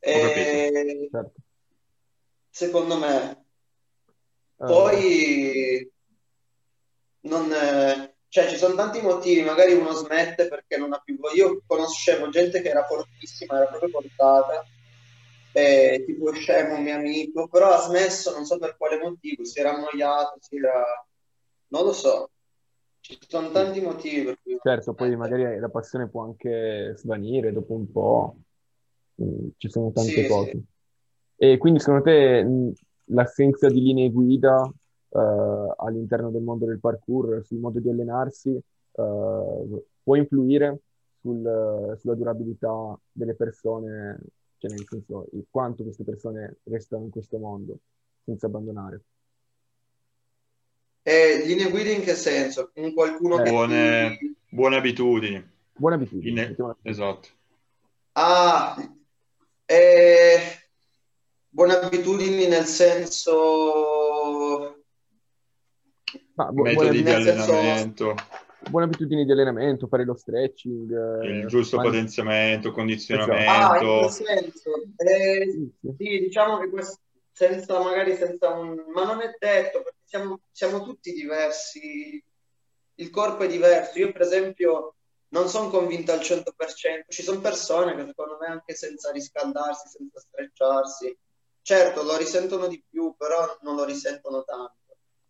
E 0.00 1.08
certo. 1.12 1.32
secondo 2.48 2.98
me, 2.98 3.44
uh, 4.56 4.66
poi 4.66 5.92
non, 7.20 7.52
cioè, 8.32 8.48
ci 8.48 8.56
sono 8.56 8.74
tanti 8.74 9.02
motivi, 9.02 9.42
magari 9.42 9.74
uno 9.74 9.92
smette 9.92 10.48
perché 10.48 10.78
non 10.78 10.94
ha 10.94 11.02
più 11.04 11.18
voglia. 11.18 11.44
Io 11.44 11.62
conoscevo 11.66 12.30
gente 12.30 12.62
che 12.62 12.70
era 12.70 12.82
fortissima, 12.82 13.58
era 13.58 13.66
proprio 13.66 13.90
portata, 13.90 14.64
eh, 15.52 16.02
tipo 16.06 16.32
Scemo, 16.32 16.76
un 16.76 16.82
mio 16.82 16.94
amico, 16.94 17.46
però 17.48 17.72
ha 17.72 17.80
smesso, 17.80 18.32
non 18.32 18.46
so 18.46 18.56
per 18.56 18.78
quale 18.78 18.96
motivo, 18.96 19.44
si 19.44 19.60
era 19.60 19.74
annoiato, 19.74 20.38
si 20.40 20.56
era... 20.56 20.82
non 21.68 21.84
lo 21.84 21.92
so. 21.92 22.30
Ci 23.00 23.18
sono 23.28 23.50
tanti 23.50 23.82
motivi 23.82 24.24
per 24.24 24.38
cui... 24.42 24.58
Certo, 24.62 24.94
poi 24.94 25.14
magari 25.14 25.58
la 25.58 25.68
passione 25.68 26.08
può 26.08 26.22
anche 26.22 26.94
svanire 26.96 27.52
dopo 27.52 27.74
un 27.74 27.92
po', 27.92 28.36
mm, 29.22 29.48
ci 29.58 29.68
sono 29.68 29.92
tante 29.92 30.22
sì, 30.22 30.26
cose. 30.26 30.50
Sì. 30.52 30.64
E 31.36 31.58
quindi 31.58 31.80
secondo 31.80 32.04
te 32.04 32.46
l'assenza 33.08 33.68
di 33.68 33.82
linee 33.82 34.10
guida 34.10 34.72
uh, 35.12 35.74
all'interno 35.76 36.30
del 36.30 36.42
mondo 36.42 36.66
del 36.66 36.80
parkour, 36.80 37.44
sul 37.44 37.58
modo 37.58 37.80
di 37.80 37.88
allenarsi, 37.88 38.50
uh, 38.50 39.84
può 40.02 40.14
influire 40.16 40.80
sul, 41.20 41.96
sulla 41.98 42.14
durabilità 42.14 42.98
delle 43.10 43.34
persone, 43.34 44.18
cioè 44.58 44.70
nel 44.70 44.84
senso 44.88 45.28
quanto 45.50 45.82
queste 45.82 46.04
persone 46.04 46.58
restano 46.64 47.04
in 47.04 47.10
questo 47.10 47.38
mondo 47.38 47.78
senza 48.24 48.46
abbandonare. 48.46 49.02
Eh, 51.04 51.42
linee 51.44 51.68
guida 51.68 51.90
in 51.90 52.02
che 52.02 52.14
senso? 52.14 52.70
Un 52.74 52.92
qualcuno 52.94 53.40
eh, 53.40 53.42
che 53.42 53.50
buone, 53.50 54.18
buone 54.48 54.76
abitudini. 54.76 55.50
Buone 55.76 55.96
abitudini. 55.96 56.24
Linee... 56.24 56.56
Esatto. 56.82 57.28
Ah, 58.12 58.76
eh, 59.64 60.38
buone 61.48 61.72
abitudini 61.74 62.46
nel 62.46 62.66
senso 62.66 63.91
Ah, 66.36 66.50
bu- 66.50 66.62
metodi 66.62 67.02
di 67.02 67.10
allenamento. 67.10 68.14
Buone 68.68 68.86
abitudini 68.86 69.24
di 69.24 69.32
allenamento, 69.32 69.86
fare 69.88 70.04
lo 70.04 70.14
stretching. 70.14 71.22
Eh, 71.22 71.40
Il 71.40 71.46
giusto 71.46 71.76
fare... 71.76 71.88
potenziamento, 71.88 72.70
condizionamento. 72.70 73.98
Ah, 73.98 74.04
in 74.04 74.10
senso. 74.10 74.70
Eh, 74.96 75.50
sì, 75.50 75.72
sì. 75.80 75.94
sì, 75.98 76.18
diciamo 76.20 76.58
che 76.58 76.68
questo, 76.70 77.00
senza 77.32 77.80
magari 77.80 78.14
senza 78.16 78.50
un... 78.50 78.84
Ma 78.94 79.04
non 79.04 79.20
è 79.20 79.34
detto, 79.38 79.82
perché 79.82 79.98
siamo, 80.04 80.40
siamo 80.52 80.82
tutti 80.84 81.12
diversi. 81.12 82.22
il 82.94 83.10
corpo 83.10 83.42
è 83.42 83.48
diverso. 83.48 83.98
Io, 83.98 84.12
per 84.12 84.22
esempio, 84.22 84.94
non 85.28 85.48
sono 85.48 85.68
convinto 85.68 86.12
al 86.12 86.20
100%. 86.20 86.44
Ci 87.08 87.22
sono 87.22 87.40
persone 87.40 87.96
che 87.96 88.06
secondo 88.06 88.38
me 88.40 88.46
anche 88.46 88.74
senza 88.74 89.10
riscaldarsi, 89.10 89.88
senza 89.88 90.20
strecciarsi, 90.20 91.16
certo 91.62 92.02
lo 92.02 92.16
risentono 92.16 92.68
di 92.68 92.82
più, 92.88 93.14
però 93.16 93.58
non 93.62 93.76
lo 93.76 93.84
risentono 93.84 94.42
tanto, 94.44 94.76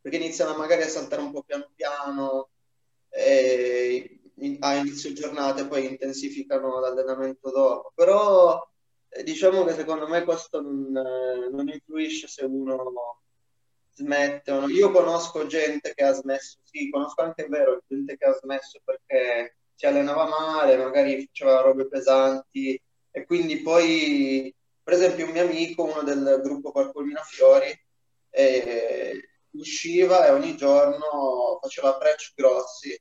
perché 0.02 0.18
iniziano 0.18 0.56
magari 0.56 0.82
a 0.82 0.88
saltare 0.88 1.22
un 1.22 1.32
po' 1.32 1.42
piano 1.42 1.70
piano 1.74 2.50
e 3.08 4.18
a 4.60 4.74
inizio 4.74 5.12
giornata 5.12 5.62
e 5.62 5.68
poi 5.68 5.86
intensificano 5.86 6.80
l'allenamento 6.80 7.50
dopo. 7.50 7.92
Però 7.94 8.60
eh, 9.08 9.22
diciamo 9.22 9.64
che 9.64 9.74
secondo 9.74 10.08
me 10.08 10.24
questo 10.24 10.60
non, 10.60 10.96
eh, 10.96 11.48
non 11.50 11.68
influisce 11.68 12.26
se 12.26 12.44
uno 12.44 13.20
smette 13.94 14.50
o 14.50 14.60
no. 14.60 14.68
Io 14.68 14.90
conosco 14.90 15.46
gente 15.46 15.92
che 15.94 16.04
ha 16.04 16.12
smesso, 16.12 16.58
sì, 16.64 16.90
conosco 16.90 17.22
anche, 17.22 17.46
vero, 17.46 17.82
gente 17.86 18.16
che 18.16 18.24
ha 18.24 18.32
smesso 18.32 18.80
perché 18.84 19.56
si 19.74 19.86
allenava 19.86 20.26
male, 20.26 20.76
magari 20.76 21.26
faceva 21.26 21.60
robe 21.60 21.86
pesanti 21.88 22.80
e 23.10 23.24
quindi 23.26 23.60
poi, 23.60 24.54
per 24.82 24.94
esempio, 24.94 25.26
un 25.26 25.32
mio 25.32 25.42
amico, 25.42 25.84
uno 25.84 26.02
del 26.02 26.40
gruppo 26.42 26.72
Parkour 26.72 27.04
Minafiori, 27.04 27.70
eh, 28.30 29.28
usciva 29.52 30.26
e 30.26 30.30
ogni 30.30 30.56
giorno 30.56 31.58
faceva 31.60 31.96
prec 31.96 32.32
grossi 32.34 32.98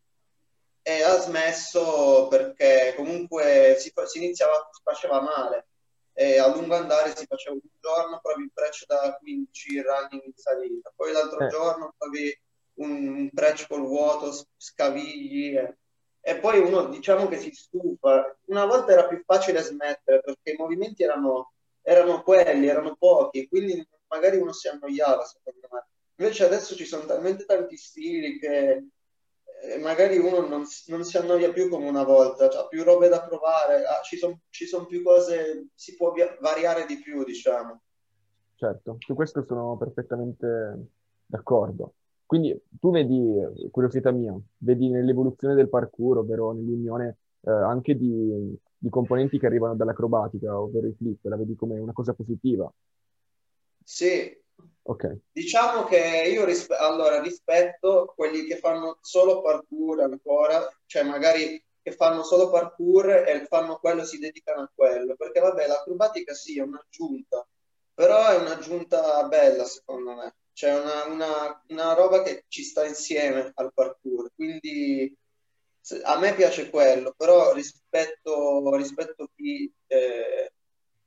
e 0.83 1.03
ha 1.03 1.17
smesso 1.19 2.27
perché 2.27 2.93
comunque 2.95 3.75
si, 3.79 3.91
si 4.05 4.17
iniziava, 4.17 4.69
si 4.71 4.81
faceva 4.83 5.21
male 5.21 5.67
e 6.13 6.37
a 6.39 6.47
lungo 6.47 6.75
andare 6.75 7.15
si 7.15 7.25
faceva 7.25 7.55
un 7.55 7.61
giorno, 7.79 8.19
provi 8.21 8.43
il 8.43 8.51
prec 8.53 8.85
da 8.85 9.17
15 9.17 9.81
running 9.81 10.23
in 10.25 10.33
salita, 10.35 10.91
poi 10.95 11.11
l'altro 11.11 11.45
eh. 11.45 11.47
giorno 11.47 11.93
provi 11.97 12.37
un, 12.75 13.07
un 13.07 13.29
col 13.67 13.85
vuoto, 13.85 14.33
scavigli 14.57 15.55
e 15.55 15.77
e 16.21 16.37
poi 16.37 16.59
uno 16.59 16.85
diciamo 16.85 17.27
che 17.27 17.39
si 17.39 17.51
stufa. 17.51 18.37
Una 18.45 18.65
volta 18.65 18.91
era 18.91 19.07
più 19.07 19.21
facile 19.25 19.61
smettere 19.61 20.21
perché 20.21 20.51
i 20.51 20.57
movimenti 20.57 21.03
erano, 21.03 21.53
erano 21.81 22.21
quelli, 22.21 22.67
erano 22.67 22.95
pochi, 22.95 23.47
quindi 23.47 23.85
magari 24.07 24.37
uno 24.37 24.53
si 24.53 24.67
annoiava 24.67 25.25
secondo 25.25 25.67
me. 25.71 25.85
Invece 26.21 26.45
adesso 26.45 26.75
ci 26.75 26.85
sono 26.85 27.05
talmente 27.05 27.45
tanti 27.45 27.75
stili 27.75 28.37
che 28.37 28.73
eh, 29.63 29.77
magari 29.79 30.19
uno 30.19 30.45
non, 30.45 30.65
non, 30.85 31.03
si 31.03 31.17
annoia 31.17 31.51
più 31.51 31.67
come 31.67 31.89
una 31.89 32.03
volta, 32.03 32.45
ha 32.45 32.67
più 32.67 32.83
robe 32.83 33.09
da 33.09 33.23
provare, 33.23 33.83
ah, 33.85 34.01
ci 34.03 34.17
sono 34.17 34.39
son 34.51 34.85
più 34.85 35.01
cose, 35.01 35.69
si 35.73 35.95
può 35.95 36.13
variare 36.39 36.85
di 36.85 36.99
più, 36.99 37.23
diciamo. 37.23 37.81
Certo, 38.53 38.97
su 38.99 39.15
questo 39.15 39.43
sono 39.47 39.75
perfettamente 39.77 40.89
d'accordo. 41.25 41.95
Quindi 42.27 42.55
tu 42.79 42.91
vedi, 42.91 43.69
curiosità 43.71 44.11
mia, 44.11 44.39
vedi 44.57 44.89
nell'evoluzione 44.89 45.55
del 45.55 45.69
parkour, 45.69 46.19
ovvero 46.19 46.51
nell'unione 46.51 47.17
eh, 47.41 47.49
anche 47.49 47.97
di, 47.97 48.55
di, 48.77 48.89
componenti 48.89 49.39
che 49.39 49.47
arrivano 49.47 49.75
dall'acrobatica, 49.75 50.59
ovvero 50.59 50.85
i 50.85 50.93
flip, 50.93 51.25
la 51.25 51.35
vedi 51.35 51.55
come 51.55 51.79
una 51.79 51.93
cosa 51.93 52.13
positiva? 52.13 52.71
Sì. 53.83 54.40
Ok. 54.83 55.17
Diciamo 55.31 55.85
che 55.85 56.29
io 56.33 56.45
rispe- 56.45 56.75
allora, 56.75 57.21
rispetto 57.21 58.11
quelli 58.15 58.45
che 58.45 58.57
fanno 58.57 58.97
solo 59.01 59.41
parkour 59.41 60.01
ancora, 60.01 60.67
cioè 60.85 61.03
magari 61.03 61.63
che 61.81 61.91
fanno 61.91 62.23
solo 62.23 62.49
parkour 62.49 63.09
e 63.09 63.45
fanno 63.47 63.77
quello, 63.77 64.03
si 64.05 64.19
dedicano 64.19 64.61
a 64.63 64.71
quello, 64.73 65.15
perché 65.15 65.39
vabbè, 65.39 65.67
l'acrobatica 65.67 66.33
sì, 66.33 66.59
è 66.59 66.61
un'aggiunta, 66.63 67.47
però 67.93 68.27
è 68.29 68.37
un'aggiunta 68.37 69.23
bella 69.27 69.65
secondo 69.65 70.13
me 70.15 70.35
c'è 70.53 70.73
una, 70.73 71.05
una, 71.05 71.63
una, 71.69 71.93
roba 71.93 72.21
che 72.23 72.45
ci 72.47 72.63
sta 72.63 72.85
insieme 72.85 73.51
al 73.55 73.73
parkour, 73.73 74.31
quindi 74.35 75.15
a 76.03 76.19
me 76.19 76.35
piace 76.35 76.69
quello, 76.69 77.13
però 77.17 77.53
rispetto, 77.53 78.75
rispetto 78.75 79.29
chi, 79.35 79.71
eh, 79.87 80.51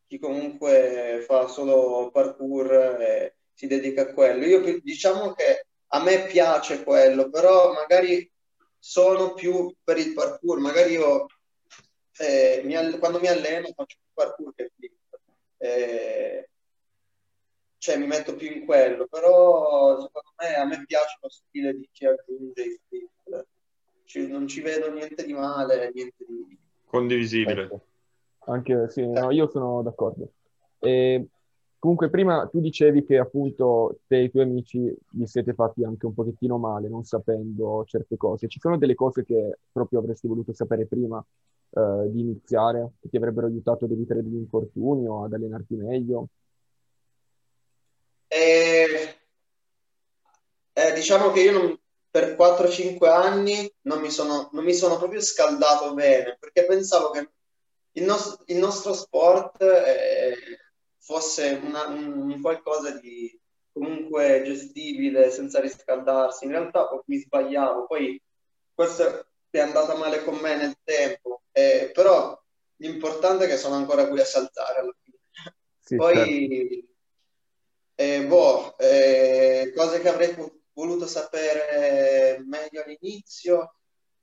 chi 0.07 0.19
comunque 0.19 1.23
fa 1.27 1.47
solo 1.47 2.11
parkour 2.11 2.73
e 3.01 3.37
si 3.55 3.67
dedica 3.67 4.03
a 4.03 4.13
quello. 4.13 4.45
Io 4.45 4.81
diciamo 4.83 5.33
che 5.33 5.67
a 5.89 6.03
me 6.03 6.27
piace 6.27 6.83
quello, 6.83 7.31
però 7.31 7.73
magari 7.73 8.31
sono 8.79 9.33
più 9.33 9.75
per 9.83 9.97
il 9.99 10.13
parkour, 10.13 10.59
magari 10.59 10.93
io 10.93 11.27
eh, 12.19 12.61
mi, 12.65 12.99
quando 12.99 13.21
mi 13.21 13.29
alleno 13.29 13.69
faccio 13.75 13.97
più 14.01 14.13
parkour 14.13 14.55
che 14.55 14.71
flip. 14.77 14.93
Eh, 15.57 16.49
cioè 17.79 17.99
mi 17.99 18.07
metto 18.07 18.35
più 18.35 18.51
in 18.51 18.65
quello, 18.65 19.07
però 19.07 20.01
secondo 20.01 20.33
me 20.39 20.55
a 20.55 20.65
me 20.65 20.85
piace 20.87 21.19
lo 21.21 21.29
stile 21.29 21.75
di 21.75 21.89
chi 21.93 22.07
aggiunge 22.07 22.63
i 22.63 22.81
flip, 22.89 23.47
cioè, 24.05 24.23
non 24.23 24.49
ci 24.49 24.63
vedo 24.63 24.91
niente 24.91 25.25
di 25.25 25.35
male, 25.35 25.91
niente 25.93 26.25
di... 26.27 26.59
Condivisibile. 26.87 27.63
Ecco. 27.65 27.87
Anche 28.47 28.89
sì, 28.89 29.07
no, 29.07 29.31
io 29.31 29.49
sono 29.49 29.83
d'accordo. 29.83 30.33
E, 30.79 31.27
comunque 31.85 32.09
prima 32.09 32.49
tu 32.51 32.61
dicevi 32.61 33.05
che 33.05 33.19
appunto 33.19 33.99
te 34.07 34.17
e 34.17 34.23
i 34.23 34.31
tuoi 34.31 34.45
amici 34.45 34.91
vi 35.11 35.27
siete 35.27 35.53
fatti 35.53 35.85
anche 35.85 36.07
un 36.07 36.15
pochettino 36.15 36.57
male, 36.57 36.89
non 36.89 37.05
sapendo 37.05 37.85
certe 37.87 38.17
cose. 38.17 38.49
Ci 38.49 38.59
sono 38.59 38.79
delle 38.79 38.95
cose 38.95 39.23
che 39.23 39.59
proprio 39.71 39.99
avresti 39.99 40.27
voluto 40.27 40.55
sapere 40.55 40.87
prima 40.87 41.23
eh, 41.73 42.11
di 42.11 42.21
iniziare, 42.21 42.93
che 43.03 43.11
ti 43.11 43.19
avrebbero 43.19 43.49
aiutato 43.49 43.85
ad 43.85 43.91
evitare 43.91 44.23
degli 44.23 44.37
infortuni 44.37 45.07
o 45.07 45.25
ad 45.25 45.35
allenarti 45.35 45.75
meglio? 45.75 46.29
E, 48.29 49.19
eh, 50.73 50.93
diciamo 50.95 51.33
che 51.33 51.41
io 51.43 51.53
non, 51.53 51.79
per 52.11 52.35
4-5 52.35 53.11
anni 53.11 53.71
non 53.83 54.01
mi, 54.01 54.11
sono, 54.11 54.49
non 54.53 54.65
mi, 54.65 54.73
sono, 54.73 54.97
proprio 54.97 55.21
scaldato 55.21 55.93
bene 55.93 56.39
perché 56.41 56.65
pensavo 56.65 57.11
che 57.11 57.29
il, 57.93 58.05
nos- 58.05 58.41
il 58.47 58.57
nostro 58.57 58.95
sport 58.95 59.61
eh, 59.61 60.54
fosse 61.05 61.61
una, 61.63 61.87
un, 61.87 62.41
qualcosa 62.41 62.91
di 62.99 63.39
comunque 63.71 64.43
gestibile 64.45 65.31
senza 65.31 65.61
riscaldarsi. 65.61 66.45
In 66.45 66.53
realtà 66.53 66.89
poi 66.89 67.01
mi 67.07 67.19
sbagliavo, 67.19 67.87
poi 67.87 68.21
questo 68.73 69.27
è 69.51 69.61
andato 69.61 69.97
male 69.97 70.25
con 70.25 70.37
me 70.37 70.57
nel 70.57 70.77
tempo, 70.83 71.43
eh, 71.53 71.91
però 71.93 72.41
l'importante 72.77 73.45
è 73.45 73.49
che 73.49 73.57
sono 73.57 73.75
ancora 73.75 74.09
qui 74.09 74.21
a 74.21 74.25
saltare 74.25 74.81
alla 74.81 74.95
fine. 75.03 75.19
Sì, 75.81 75.97
poi 75.97 76.15
certo 76.15 76.93
eh, 77.97 78.27
boh, 78.27 78.77
eh, 78.79 79.73
cose 79.75 80.01
che 80.01 80.09
avrei 80.09 80.35
voluto 80.73 81.07
sapere 81.07 82.43
meglio 82.45 82.83
all'inizio 82.83 83.77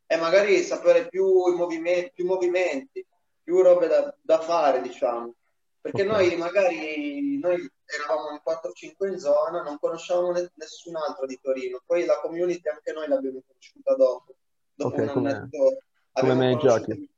e 0.06 0.18
magari 0.18 0.62
sapere 0.62 1.08
più, 1.08 1.26
movimenti, 1.56 2.12
più 2.14 2.26
movimenti, 2.26 3.06
più 3.42 3.62
robe 3.62 3.88
da, 3.88 4.14
da 4.22 4.40
fare, 4.42 4.82
diciamo. 4.82 5.34
Perché 5.82 6.04
okay. 6.04 6.14
noi 6.14 6.36
magari 6.38 7.40
noi 7.40 7.72
eravamo 7.86 8.30
in 8.32 8.42
4-5 8.44 9.08
in 9.08 9.18
zona, 9.18 9.64
non 9.64 9.80
conoscevamo 9.80 10.32
ne- 10.32 10.52
nessun 10.54 10.96
altro 10.96 11.26
di 11.26 11.40
Torino. 11.42 11.82
Poi 11.84 12.06
la 12.06 12.20
community 12.20 12.70
anche 12.70 12.92
noi 12.92 13.08
l'abbiamo 13.08 13.42
conosciuta 13.48 13.96
dopo. 13.96 14.36
Dopo 14.76 14.96
okay, 14.96 15.08
un 15.08 15.28
annetto. 15.28 15.78
Come 16.12 16.34
me 16.36 16.58
giochi. 16.58 17.10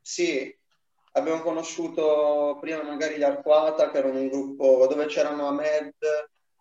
Sì, 0.00 0.58
abbiamo 1.12 1.40
conosciuto 1.42 2.58
prima 2.60 2.82
magari 2.82 3.16
gli 3.16 3.22
Arquata, 3.22 3.90
che 3.90 3.98
erano 3.98 4.18
un 4.18 4.28
gruppo 4.28 4.86
dove 4.88 5.06
c'erano 5.06 5.46
Ahmed, 5.46 5.94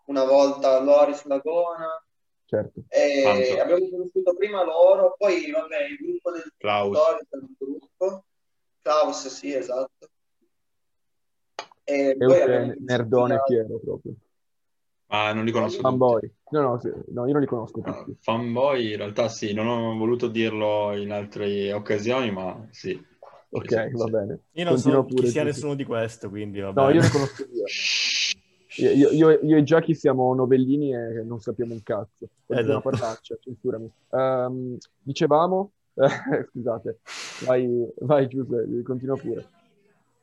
una 0.05 0.25
volta 0.25 0.79
Loris 0.79 1.23
Lagona. 1.25 2.03
Certo. 2.45 2.83
E 2.89 3.59
abbiamo 3.59 3.89
conosciuto 3.89 4.35
prima 4.35 4.63
loro, 4.63 5.15
poi 5.17 5.49
vabbè, 5.49 5.83
il 5.85 5.97
gruppo 5.97 6.31
del 6.31 6.53
Klaus. 6.57 6.97
gruppo. 7.57 8.25
Klaus, 8.81 9.27
sì, 9.27 9.51
esatto. 9.51 10.09
E, 11.85 12.15
poi 12.17 12.41
un 12.41 12.75
nerdone 12.79 13.41
Piero 13.45 13.79
proprio. 13.79 14.13
Ah, 15.07 15.33
non 15.33 15.45
li 15.45 15.51
conosco. 15.51 15.81
Fanboy. 15.81 16.31
No, 16.49 16.61
no, 16.61 16.79
sì, 16.79 16.91
no, 17.09 17.25
io 17.27 17.33
non 17.33 17.41
li 17.41 17.47
conosco 17.47 17.81
tutti. 17.81 18.09
No, 18.11 18.15
fanboy 18.19 18.91
in 18.91 18.97
realtà 18.97 19.27
sì, 19.27 19.53
non 19.53 19.67
ho 19.67 19.95
voluto 19.95 20.27
dirlo 20.27 20.95
in 20.95 21.11
altre 21.11 21.71
occasioni, 21.71 22.31
ma 22.31 22.67
sì. 22.71 22.99
Ok, 23.49 23.89
sì, 23.89 23.97
va 23.97 24.05
bene. 24.05 24.39
Io 24.53 24.63
non 24.63 24.73
Continua 24.73 25.01
so 25.01 25.05
pure 25.05 25.21
chi 25.21 25.27
sia 25.29 25.43
nessuno 25.43 25.75
di 25.75 25.83
questo, 25.83 26.29
quindi 26.29 26.59
va 26.59 26.71
No, 26.71 26.89
io 26.89 27.01
ne 27.01 27.09
conosco 27.09 27.45
due. 27.45 27.63
Io, 28.77 29.11
io, 29.11 29.29
io, 29.29 29.57
e 29.57 29.63
Jackie 29.63 29.93
siamo 29.93 30.33
novellini 30.33 30.95
e 30.95 31.21
non 31.23 31.39
sappiamo 31.39 31.73
un 31.73 31.83
cazzo. 31.83 32.27
Esatto. 32.47 32.81
Parlaccia, 32.81 33.37
censurami. 33.39 33.87
Um, 34.09 34.77
dicevamo, 34.99 35.73
eh, 35.93 36.07
scusate, 36.49 36.99
vai, 37.45 37.87
vai 37.99 38.27
Giuseppe, 38.27 38.81
continua 38.81 39.15
pure. 39.15 39.47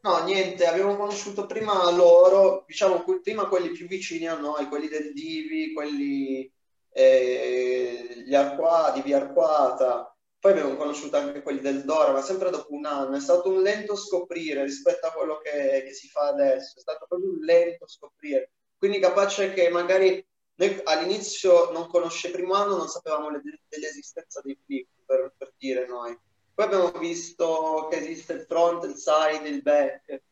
No, 0.02 0.24
niente, 0.24 0.66
abbiamo 0.66 0.96
conosciuto 0.96 1.46
prima 1.46 1.90
loro, 1.90 2.64
diciamo 2.66 3.04
prima 3.22 3.48
quelli 3.48 3.70
più 3.70 3.86
vicini 3.86 4.26
a 4.26 4.38
noi, 4.38 4.66
quelli 4.66 4.88
del 4.88 5.12
Divi, 5.12 5.74
quelli 5.74 6.50
eh, 6.92 8.22
gli 8.24 8.34
Arquati, 8.34 9.00
di 9.00 9.06
Via 9.06 9.18
Arquata, 9.18 10.10
poi 10.40 10.52
abbiamo 10.52 10.74
conosciuto 10.76 11.18
anche 11.18 11.42
quelli 11.42 11.60
del 11.60 11.84
Dora, 11.84 12.12
ma 12.12 12.22
sempre 12.22 12.48
dopo 12.48 12.72
un 12.72 12.86
anno. 12.86 13.14
È 13.14 13.20
stato 13.20 13.50
un 13.50 13.60
lento 13.60 13.94
scoprire 13.94 14.62
rispetto 14.62 15.06
a 15.06 15.12
quello 15.12 15.36
che, 15.36 15.82
che 15.84 15.92
si 15.92 16.08
fa 16.08 16.28
adesso. 16.28 16.78
È 16.78 16.80
stato 16.80 17.04
proprio 17.06 17.30
un 17.30 17.40
lento 17.40 17.86
scoprire. 17.86 18.52
Quindi 18.78 18.98
capace 19.00 19.52
che 19.52 19.68
magari 19.68 20.26
noi 20.54 20.80
all'inizio 20.84 21.70
non 21.72 21.88
conosce 21.88 22.30
primo 22.30 22.54
anno, 22.54 22.78
non 22.78 22.88
sapevamo 22.88 23.28
le, 23.28 23.42
dell'esistenza 23.68 24.40
dei 24.42 24.58
flip, 24.64 24.88
per, 25.04 25.34
per, 25.36 25.52
dire 25.58 25.86
noi. 25.86 26.18
Poi 26.60 26.68
abbiamo 26.68 26.90
visto 26.98 27.88
che 27.90 27.96
esiste 27.96 28.34
il 28.34 28.42
front, 28.42 28.84
il 28.84 28.94
side, 28.94 29.48
il 29.48 29.62
back. 29.62 30.22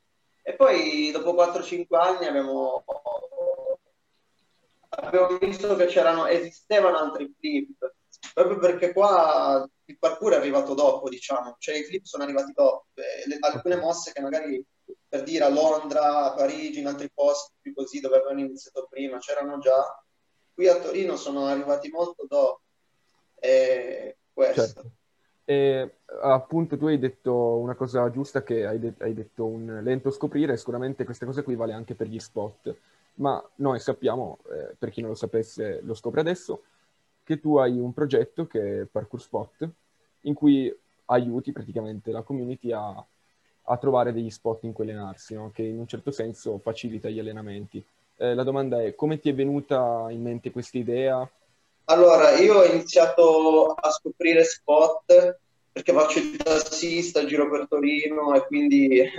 E 0.43 0.55
poi 0.57 1.11
dopo 1.11 1.33
4-5 1.33 1.87
anni 1.97 2.27
abbiamo, 2.27 2.85
abbiamo 4.91 5.39
visto 5.39 5.75
che 5.75 5.87
esistevano 6.29 6.99
altri 6.99 7.35
flip, 7.35 7.95
proprio 8.35 8.59
perché 8.59 8.93
qua 8.93 9.67
il 9.87 9.99
parkour 9.99 10.35
è 10.35 10.37
arrivato 10.37 10.75
dopo, 10.75 11.09
diciamo, 11.09 11.57
cioè 11.59 11.79
i 11.79 11.85
flip 11.85 12.05
sono 12.05 12.25
arrivati 12.25 12.53
dopo. 12.53 12.89
Le, 12.93 13.39
alcune 13.41 13.77
mosse 13.77 14.13
che 14.13 14.21
magari 14.21 14.63
per 15.09 15.23
dire 15.23 15.45
a 15.45 15.49
Londra, 15.49 16.25
a 16.25 16.35
Parigi, 16.35 16.81
in 16.81 16.89
altri 16.89 17.11
posti 17.11 17.55
più 17.59 17.73
così 17.73 18.01
dove 18.01 18.17
avevano 18.17 18.41
iniziato 18.41 18.87
prima, 18.91 19.17
c'erano 19.17 19.61
già. 19.61 20.05
Qui 20.53 20.69
a 20.69 20.79
Torino 20.79 21.17
sono 21.17 21.47
arrivati 21.47 21.89
molto 21.89 22.27
dopo. 22.29 22.61
E 23.35 24.19
questo. 24.31 24.63
Certo. 24.63 24.97
E 25.49 25.95
appunto 26.23 26.77
tu 26.77 26.87
hai 26.87 26.99
detto 26.99 27.57
una 27.57 27.75
cosa 27.75 28.11
giusta 28.11 28.43
che 28.43 28.67
hai, 28.67 28.79
de- 28.79 28.95
hai, 28.99 29.15
detto 29.15 29.47
un 29.47 29.81
lento 29.83 30.11
scoprire, 30.11 30.59
sicuramente 30.59 31.05
questa 31.05 31.25
cosa 31.25 31.43
qui 31.43 31.55
vale 31.55 31.73
anche 31.73 31.95
per 31.95 32.07
gli 32.07 32.19
spot, 32.19 32.77
ma 33.15 33.43
noi 33.57 33.81
sappiamo, 33.81 34.39
eh, 34.53 34.75
per 34.79 34.91
chi 34.91 35.01
non 35.01 35.11
lo 35.11 35.17
sapesse 35.17 35.81
lo 35.83 35.95
scopre 35.95 36.21
adesso, 36.21 36.65
che 37.25 37.41
tu 37.41 37.57
hai 37.57 37.79
un 37.79 37.95
progetto 37.95 38.47
che 38.47 38.83
è 38.83 38.85
Parkour 38.85 39.23
Spot, 39.23 39.71
in 40.23 40.35
cui 40.35 40.75
aiuti 41.07 41.53
praticamente 41.53 42.11
la 42.13 42.23
community 42.23 42.71
a 42.73 43.03
a 43.71 43.77
trovare 43.77 44.13
degli 44.13 44.31
spot 44.31 44.65
in 44.65 44.73
cui 44.73 44.85
allenarsi, 44.85 45.35
no? 45.35 45.51
che 45.53 45.63
in 45.63 45.79
un 45.79 45.87
certo 45.87 46.11
senso 46.11 46.59
facilita 46.59 47.09
gli 47.09 47.19
allenamenti. 47.19 47.85
Eh, 48.17 48.35
la 48.35 48.43
domanda 48.43 48.83
è 48.83 48.95
come 48.95 49.19
ti 49.19 49.29
è 49.29 49.35
venuta 49.35 50.07
in 50.11 50.23
mente 50.23 50.51
questa 50.51 50.79
idea? 50.79 51.31
Allora, 51.91 52.37
io 52.39 52.59
ho 52.59 52.65
iniziato 52.65 53.69
a 53.69 53.91
scoprire 53.91 54.45
spot 54.45 55.39
perché 55.73 55.93
faccio 55.95 56.19
il 56.19 56.37
tassista, 56.37 57.25
giro 57.25 57.49
per 57.49 57.67
Torino 57.67 58.35
e 58.35 58.45
quindi, 58.47 59.11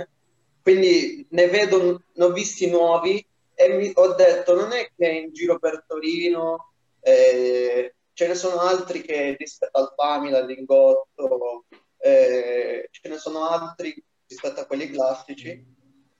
quindi 0.62 1.26
ne 1.30 1.48
vedo, 1.48 2.02
ne 2.12 2.24
ho 2.24 2.30
visti 2.30 2.70
nuovi 2.70 3.26
e 3.54 3.68
mi, 3.70 3.90
ho 3.92 4.14
detto 4.14 4.54
non 4.54 4.70
è 4.70 4.88
che 4.96 5.08
in 5.08 5.32
giro 5.32 5.58
per 5.58 5.84
Torino 5.84 6.74
eh, 7.00 7.94
ce 8.12 8.28
ne 8.28 8.34
sono 8.36 8.60
altri 8.60 9.02
che 9.02 9.34
rispetto 9.36 9.76
al 9.76 9.92
Famila, 9.96 10.38
al 10.38 10.46
Lingotto, 10.46 11.64
eh, 11.98 12.88
ce 12.88 13.08
ne 13.08 13.18
sono 13.18 13.48
altri 13.48 14.00
rispetto 14.28 14.60
a 14.60 14.66
quelli 14.66 14.88
classici. 14.90 15.66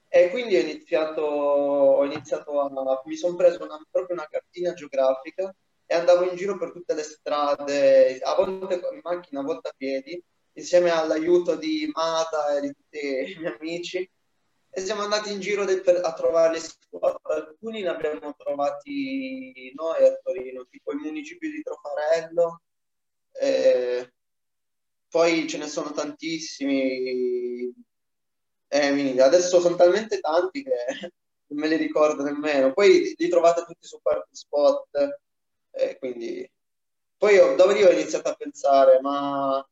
E 0.09 0.29
quindi 0.29 0.57
ho 0.57 0.59
iniziato, 0.59 1.21
ho 1.21 2.03
iniziato 2.03 2.59
a... 2.59 3.01
mi 3.05 3.15
sono 3.15 3.37
preso 3.37 3.63
una, 3.63 3.79
proprio 3.89 4.17
una 4.17 4.27
cartina 4.29 4.73
geografica 4.73 5.55
e 5.91 5.93
andavo 5.93 6.23
in 6.23 6.37
giro 6.37 6.57
per 6.57 6.71
tutte 6.71 6.93
le 6.93 7.03
strade, 7.03 8.19
a 8.19 8.33
volte 8.35 8.75
in 8.75 9.01
macchina, 9.03 9.41
a 9.41 9.43
volte 9.43 9.67
a 9.67 9.73
piedi, 9.75 10.23
insieme 10.53 10.89
all'aiuto 10.89 11.55
di 11.57 11.91
Mada 11.93 12.55
e 12.55 12.61
di 12.61 12.67
tutti 12.73 12.97
i 12.97 13.37
miei 13.37 13.57
amici. 13.59 14.09
E 14.69 14.79
siamo 14.79 15.01
andati 15.01 15.33
in 15.33 15.41
giro 15.41 15.65
per, 15.65 15.99
a 16.01 16.13
trovare 16.13 16.53
le 16.53 16.59
scuole. 16.61 17.19
Alcuni 17.23 17.81
ne 17.81 17.89
abbiamo 17.89 18.33
trovati 18.37 19.73
noi 19.75 20.05
a 20.05 20.15
Torino, 20.23 20.65
tipo 20.69 20.93
il 20.93 20.99
municipio 20.99 21.51
di 21.51 21.61
Trofarello. 21.61 22.61
Eh, 23.33 24.13
poi 25.09 25.45
ce 25.49 25.57
ne 25.57 25.67
sono 25.67 25.91
tantissimi 25.91 27.73
eh, 28.69 29.19
adesso 29.19 29.59
sono 29.59 29.75
talmente 29.75 30.21
tanti 30.21 30.63
che 30.63 30.71
non 31.47 31.59
me 31.59 31.67
li 31.67 31.75
ricordo 31.75 32.23
nemmeno. 32.23 32.71
Poi 32.71 33.13
li 33.17 33.27
trovate 33.27 33.65
tutti 33.65 33.85
su 33.85 33.99
Party 34.01 34.29
Spot, 34.31 34.87
eh, 35.71 35.97
quindi... 35.97 36.49
Poi 37.17 37.37
ho, 37.37 37.55
dove 37.55 37.77
io 37.77 37.87
ho 37.87 37.91
iniziato 37.91 38.29
a 38.29 38.35
pensare, 38.35 38.99
ma 39.01 39.65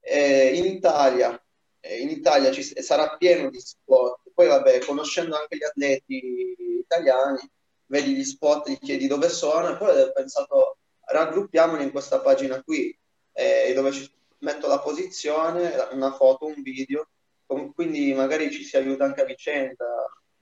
eh, 0.00 0.54
in 0.56 0.66
Italia, 0.66 1.40
eh, 1.80 2.00
in 2.00 2.10
Italia 2.10 2.50
ci 2.52 2.62
sarà 2.62 3.16
pieno 3.16 3.48
di 3.50 3.58
spot. 3.60 4.20
Poi 4.34 4.46
vabbè, 4.48 4.80
conoscendo 4.80 5.36
anche 5.36 5.56
gli 5.56 5.64
atleti 5.64 6.54
italiani, 6.80 7.40
vedi 7.86 8.14
gli 8.14 8.24
spot, 8.24 8.68
gli 8.68 8.78
chiedi 8.78 9.06
dove 9.06 9.28
sono 9.30 9.70
e 9.70 9.76
poi 9.76 9.98
ho 10.00 10.12
pensato 10.12 10.76
raggruppiamoli 11.06 11.84
in 11.84 11.90
questa 11.90 12.20
pagina 12.20 12.62
qui, 12.62 12.96
eh, 13.32 13.72
dove 13.74 13.92
ci 13.92 14.10
metto 14.40 14.68
la 14.68 14.80
posizione, 14.80 15.88
una 15.92 16.12
foto, 16.12 16.46
un 16.46 16.62
video 16.62 17.08
quindi 17.74 18.12
magari 18.14 18.50
ci 18.50 18.62
si 18.62 18.76
aiuta 18.76 19.04
anche 19.04 19.22
a 19.22 19.24
vicenda, 19.24 19.84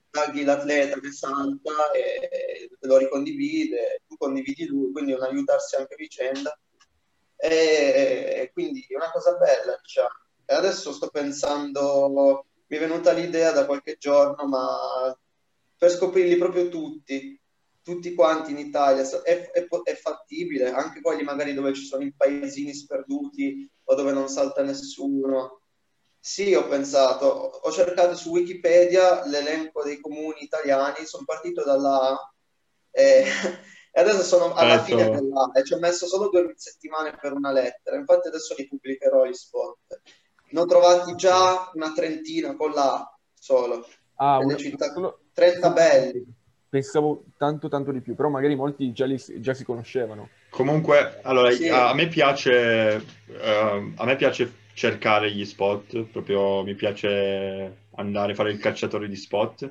tagli 0.09 0.43
l'atleta 0.43 0.99
che 0.99 1.11
salta 1.11 1.91
e 1.91 2.69
lo 2.81 2.97
ricondivide, 2.97 4.03
tu 4.07 4.17
condividi 4.17 4.65
lui, 4.65 4.91
quindi 4.91 5.13
un 5.13 5.23
aiutarsi 5.23 5.75
anche 5.75 5.93
a 5.93 5.97
vicenda. 5.97 6.59
E 7.37 8.49
quindi 8.53 8.85
è 8.87 8.95
una 8.95 9.11
cosa 9.11 9.35
bella, 9.37 9.77
diciamo. 9.81 10.09
E 10.45 10.53
adesso 10.53 10.91
sto 10.91 11.09
pensando, 11.09 12.45
mi 12.67 12.77
è 12.77 12.79
venuta 12.79 13.11
l'idea 13.11 13.51
da 13.51 13.65
qualche 13.65 13.97
giorno, 13.97 14.47
ma 14.47 15.17
per 15.77 15.91
scoprirli 15.91 16.37
proprio 16.37 16.67
tutti, 16.67 17.39
tutti 17.81 18.13
quanti 18.13 18.51
in 18.51 18.57
Italia, 18.57 19.03
è, 19.23 19.51
è, 19.51 19.67
è 19.67 19.95
fattibile, 19.95 20.71
anche 20.71 21.01
quelli 21.01 21.23
magari 21.23 21.53
dove 21.53 21.73
ci 21.73 21.85
sono 21.85 22.03
i 22.03 22.13
paesini 22.13 22.73
sperduti 22.73 23.69
o 23.85 23.95
dove 23.95 24.11
non 24.11 24.27
salta 24.27 24.61
nessuno 24.61 25.58
sì, 26.19 26.53
ho 26.53 26.67
pensato, 26.67 27.25
ho 27.25 27.71
cercato 27.71 28.15
su 28.15 28.31
Wikipedia 28.31 29.25
l'elenco 29.25 29.83
dei 29.83 29.99
comuni 29.99 30.43
italiani, 30.43 31.05
sono 31.05 31.23
partito 31.25 31.63
dalla 31.63 32.11
A 32.11 32.33
e, 32.91 33.23
e 33.91 34.01
adesso 34.01 34.23
sono 34.23 34.53
alla 34.53 34.73
Adesso... 34.73 34.97
fine 34.97 35.09
della 35.09 35.51
e 35.53 35.63
ci 35.63 35.73
ho 35.73 35.79
messo 35.79 36.07
solo 36.07 36.29
due 36.29 36.53
settimane 36.55 37.17
per 37.19 37.33
una 37.33 37.51
lettera, 37.51 37.95
infatti 37.95 38.27
adesso 38.27 38.53
li 38.57 38.67
pubblicherò 38.67 39.25
gli 39.25 39.33
spot. 39.33 40.01
Ne 40.51 40.59
ho 40.59 40.65
trovati 40.65 41.15
già 41.15 41.71
una 41.73 41.93
trentina 41.93 42.55
con 42.55 42.71
la 42.71 43.17
solo. 43.33 43.87
Ah, 44.15 44.39
una... 44.39 44.55
città, 44.55 44.91
30 45.33 45.69
belli. 45.71 46.37
Pensavo 46.67 47.23
tanto 47.37 47.67
tanto 47.67 47.91
di 47.91 48.01
più, 48.01 48.15
però 48.15 48.29
magari 48.29 48.55
molti 48.55 48.91
già, 48.91 49.05
li, 49.05 49.19
già 49.39 49.53
si 49.53 49.63
conoscevano. 49.63 50.29
Comunque, 50.49 51.19
allora, 51.23 51.51
sì. 51.51 51.67
a, 51.67 51.89
a, 51.89 51.93
me 51.93 52.07
piace, 52.07 53.03
uh, 53.27 53.93
a 53.95 54.05
me 54.05 54.15
piace 54.15 54.51
cercare 54.79 55.29
gli 55.33 55.43
spot, 55.43 56.03
proprio 56.03 56.63
mi 56.63 56.73
piace 56.73 57.87
andare 57.95 58.31
a 58.31 58.35
fare 58.35 58.51
il 58.51 58.59
cacciatore 58.59 59.09
di 59.09 59.15
spot. 59.17 59.69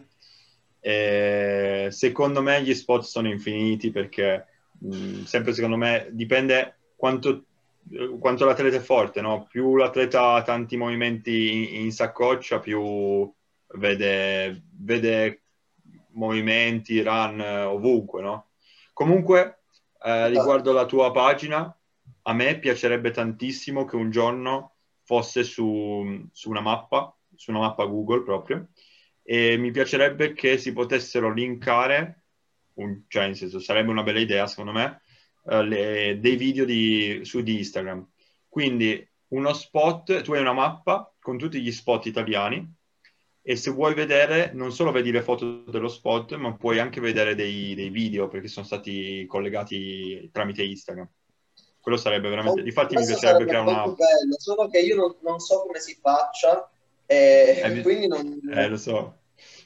E 0.80 1.88
secondo 1.90 2.42
me 2.42 2.62
gli 2.62 2.74
spot 2.74 3.04
sono 3.04 3.26
infiniti 3.28 3.90
perché 3.90 4.44
mh, 4.80 5.22
sempre 5.22 5.54
secondo 5.54 5.78
me 5.78 6.08
dipende 6.10 6.76
quanto, 6.94 7.44
quanto 8.20 8.44
l'atleta 8.44 8.76
è 8.76 8.80
forte, 8.80 9.22
no? 9.22 9.46
più 9.50 9.76
l'atleta 9.76 10.34
ha 10.34 10.42
tanti 10.42 10.76
movimenti 10.76 11.54
in, 11.54 11.84
in 11.84 11.90
saccoccia, 11.90 12.58
più 12.58 13.32
vede, 13.76 14.62
vede 14.78 15.40
movimenti, 16.10 17.00
run 17.00 17.40
ovunque. 17.40 18.20
No? 18.20 18.48
Comunque, 18.92 19.60
eh, 20.02 20.28
riguardo 20.28 20.72
la 20.72 20.84
tua 20.84 21.10
pagina, 21.12 21.74
a 22.24 22.32
me 22.34 22.58
piacerebbe 22.58 23.10
tantissimo 23.10 23.86
che 23.86 23.96
un 23.96 24.10
giorno 24.10 24.72
fosse 25.08 25.42
su, 25.42 26.28
su, 26.32 26.50
una 26.50 26.60
mappa, 26.60 27.16
su 27.34 27.50
una 27.50 27.60
mappa 27.60 27.86
Google 27.86 28.24
proprio, 28.24 28.68
e 29.22 29.56
mi 29.56 29.70
piacerebbe 29.70 30.34
che 30.34 30.58
si 30.58 30.74
potessero 30.74 31.32
linkare, 31.32 32.24
un, 32.74 33.04
cioè 33.08 33.24
in 33.24 33.34
senso 33.34 33.58
sarebbe 33.58 33.90
una 33.90 34.02
bella 34.02 34.20
idea 34.20 34.46
secondo 34.46 34.72
me, 34.72 35.00
uh, 35.44 35.62
le, 35.62 36.18
dei 36.20 36.36
video 36.36 36.66
di, 36.66 37.20
su 37.22 37.40
di 37.40 37.56
Instagram. 37.56 38.06
Quindi 38.48 39.02
uno 39.28 39.54
spot, 39.54 40.20
tu 40.20 40.34
hai 40.34 40.42
una 40.42 40.52
mappa 40.52 41.10
con 41.18 41.38
tutti 41.38 41.62
gli 41.62 41.72
spot 41.72 42.04
italiani 42.04 42.70
e 43.40 43.56
se 43.56 43.70
vuoi 43.70 43.94
vedere, 43.94 44.50
non 44.52 44.72
solo 44.72 44.92
vedi 44.92 45.10
le 45.10 45.22
foto 45.22 45.64
dello 45.70 45.88
spot, 45.88 46.34
ma 46.36 46.54
puoi 46.54 46.78
anche 46.80 47.00
vedere 47.00 47.34
dei, 47.34 47.74
dei 47.74 47.88
video 47.88 48.28
perché 48.28 48.48
sono 48.48 48.66
stati 48.66 49.24
collegati 49.26 50.28
tramite 50.30 50.62
Instagram 50.62 51.08
quello 51.88 51.96
sarebbe 51.96 52.28
veramente... 52.28 52.62
Difatti 52.62 52.96
mi 52.96 53.06
piacerebbe 53.06 53.46
creare 53.46 53.70
una... 53.70 53.82
bello, 53.86 54.36
solo 54.36 54.68
che 54.68 54.80
io 54.80 54.94
non, 54.94 55.16
non 55.20 55.40
so 55.40 55.62
come 55.62 55.80
si 55.80 55.96
faccia 56.00 56.68
e 57.06 57.62
eh, 57.64 57.80
quindi 57.80 58.06
non... 58.06 58.38
Eh, 58.52 58.68
lo 58.68 58.76
so. 58.76 59.16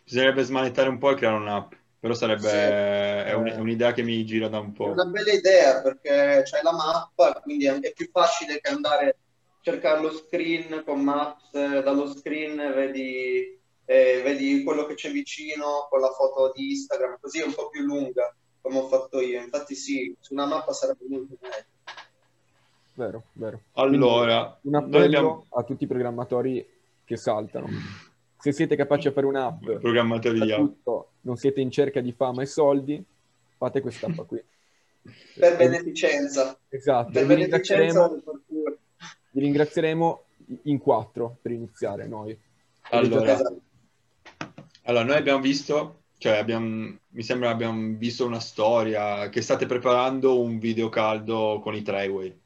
Bisognerebbe 0.04 0.44
smanettare 0.44 0.88
un 0.88 0.98
po' 0.98 1.10
e 1.10 1.14
creare 1.16 1.36
un'app. 1.36 1.72
Però 1.98 2.14
sarebbe 2.14 2.48
sì. 2.48 2.56
è, 2.56 3.32
un, 3.32 3.46
è, 3.46 3.56
un'idea 3.56 3.92
che 3.92 4.02
mi 4.02 4.24
gira 4.24 4.48
da 4.48 4.58
un 4.58 4.72
po'. 4.72 4.86
È 4.86 4.90
una 4.90 5.04
bella 5.04 5.32
idea 5.32 5.82
perché 5.82 6.42
c'è 6.44 6.60
la 6.62 6.72
mappa, 6.72 7.40
quindi 7.42 7.66
è 7.66 7.92
più 7.92 8.08
facile 8.10 8.60
che 8.60 8.70
andare 8.70 9.08
a 9.08 9.14
cercare 9.60 10.00
lo 10.00 10.10
screen 10.10 10.82
con 10.84 11.00
Maps, 11.00 11.52
dallo 11.52 12.12
screen 12.12 12.56
vedi, 12.74 13.56
eh, 13.84 14.20
vedi 14.24 14.64
quello 14.64 14.84
che 14.86 14.94
c'è 14.94 15.12
vicino 15.12 15.86
con 15.88 16.00
la 16.00 16.10
foto 16.10 16.50
di 16.52 16.72
Instagram, 16.72 17.18
così 17.20 17.40
è 17.40 17.44
un 17.44 17.54
po' 17.54 17.68
più 17.68 17.82
lunga 17.82 18.34
come 18.60 18.78
ho 18.78 18.88
fatto 18.88 19.20
io. 19.20 19.40
Infatti 19.40 19.76
sì, 19.76 20.12
su 20.18 20.32
una 20.32 20.46
mappa 20.46 20.72
sarebbe 20.72 21.04
molto 21.08 21.36
meglio. 21.40 21.71
Vero, 22.94 23.24
vero. 23.32 23.60
Allora, 23.72 24.58
Quindi 24.60 24.76
un 24.76 24.84
appello 24.84 25.04
abbiamo... 25.04 25.46
a 25.50 25.62
tutti 25.62 25.84
i 25.84 25.86
programmatori 25.86 26.66
che 27.04 27.16
saltano. 27.16 27.68
Se 28.38 28.52
siete 28.52 28.76
capaci 28.76 29.08
a 29.08 29.12
fare 29.12 29.26
un'app, 29.26 29.64
programmatori 29.80 30.40
tutto, 30.54 31.12
non 31.22 31.36
siete 31.36 31.60
in 31.60 31.70
cerca 31.70 32.00
di 32.00 32.12
fama 32.12 32.42
e 32.42 32.46
soldi, 32.46 33.02
fate 33.56 33.80
quest'app 33.80 34.20
qui. 34.26 34.42
per 35.38 35.56
beneficenza. 35.56 36.58
Esatto, 36.68 37.12
per 37.12 37.26
vi 37.26 37.34
ringrazieremo, 37.34 38.22
vi 39.30 39.40
ringrazieremo 39.40 40.22
in 40.64 40.78
quattro 40.78 41.38
per 41.40 41.52
iniziare 41.52 42.06
noi. 42.06 42.36
Allora, 42.90 43.38
allora, 44.82 45.04
noi 45.04 45.16
abbiamo 45.16 45.40
visto, 45.40 46.02
cioè 46.18 46.36
abbiamo, 46.36 46.96
mi 47.08 47.22
sembra 47.22 47.50
abbiamo 47.50 47.96
visto 47.96 48.26
una 48.26 48.40
storia 48.40 49.28
che 49.28 49.40
state 49.40 49.66
preparando 49.66 50.40
un 50.40 50.58
video 50.58 50.88
caldo 50.88 51.60
con 51.62 51.74
i 51.74 51.82
Treyway. 51.82 52.40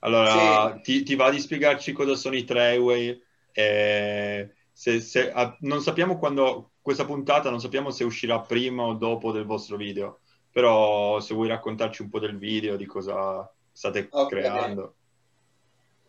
Allora, 0.00 0.74
sì. 0.76 0.82
ti, 0.82 1.02
ti, 1.02 1.14
va 1.14 1.30
di 1.30 1.40
spiegarci 1.40 1.92
cosa 1.92 2.14
sono 2.14 2.36
i 2.36 2.44
Treyway? 2.44 3.20
Eh, 3.52 4.50
se, 4.72 5.00
se, 5.00 5.32
ah, 5.32 5.56
non 5.60 5.82
sappiamo 5.82 6.18
quando 6.18 6.72
questa 6.80 7.04
puntata, 7.04 7.50
non 7.50 7.60
sappiamo 7.60 7.90
se 7.90 8.04
uscirà 8.04 8.40
prima 8.40 8.84
o 8.84 8.94
dopo 8.94 9.32
del 9.32 9.44
vostro 9.44 9.76
video, 9.76 10.20
però 10.52 11.18
se 11.20 11.34
vuoi 11.34 11.48
raccontarci 11.48 12.02
un 12.02 12.10
po' 12.10 12.20
del 12.20 12.38
video, 12.38 12.76
di 12.76 12.86
cosa 12.86 13.50
state 13.72 14.08
okay. 14.10 14.40
creando. 14.40 14.94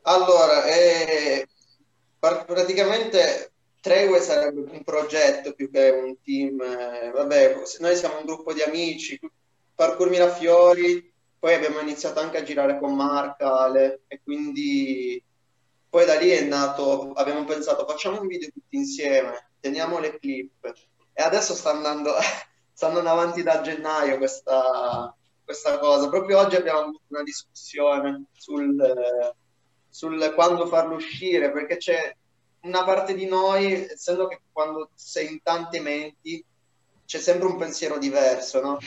Allora, 0.04 0.65
eh, 0.65 1.47
praticamente 2.19 3.52
Tregue 3.82 4.19
sarebbe 4.19 4.69
un 4.71 4.84
progetto 4.84 5.54
più 5.54 5.69
che 5.71 5.89
un 5.89 6.15
team. 6.21 6.62
Eh, 6.62 7.12
vabbè, 7.12 7.62
noi 7.80 7.95
siamo 7.95 8.19
un 8.19 8.25
gruppo 8.25 8.54
di 8.54 8.62
amici, 8.62 9.19
Parkour 9.73 10.10
Mirafiori, 10.10 11.12
poi 11.39 11.54
abbiamo 11.54 11.80
iniziato 11.80 12.19
anche 12.19 12.38
a 12.38 12.43
girare 12.43 12.78
con 12.78 12.95
Marca, 12.95 13.60
Ale, 13.60 14.02
e 14.08 14.21
quindi 14.21 15.23
poi 15.89 16.06
da 16.06 16.15
lì 16.15 16.30
è 16.30 16.43
nato, 16.43 17.13
abbiamo 17.13 17.45
pensato 17.45 17.88
facciamo 17.88 18.21
un 18.21 18.28
video 18.28 18.49
tutti 18.49 18.75
insieme, 18.75 19.52
teniamo 19.60 19.99
le 19.99 20.19
clip 20.19 20.71
e 21.13 21.23
adesso 21.23 21.56
sta 21.56 21.71
andando, 21.71 22.13
sta 22.71 22.88
andando 22.88 23.10
avanti 23.10 23.41
da 23.41 23.62
gennaio 23.62 24.17
questa, 24.17 25.15
questa 25.43 25.80
cosa. 25.80 26.10
Proprio 26.10 26.39
oggi 26.39 26.56
abbiamo 26.56 26.80
avuto 26.80 27.02
una 27.08 27.23
discussione 27.23 28.25
sul, 28.34 29.34
sul 29.89 30.32
quando 30.36 30.67
farlo 30.67 30.95
uscire 30.95 31.52
perché 31.52 31.78
c'è 31.78 32.15
una 32.62 32.84
parte 32.84 33.13
di 33.15 33.25
noi, 33.25 33.88
essendo 33.89 34.28
che 34.28 34.41
quando 34.52 34.91
sei 34.93 35.32
in 35.32 35.41
tante 35.41 35.80
menti 35.80 36.43
c'è 37.06 37.17
sempre 37.17 37.47
un 37.47 37.58
pensiero 37.58 37.97
diverso, 37.97 38.62
no? 38.62 38.78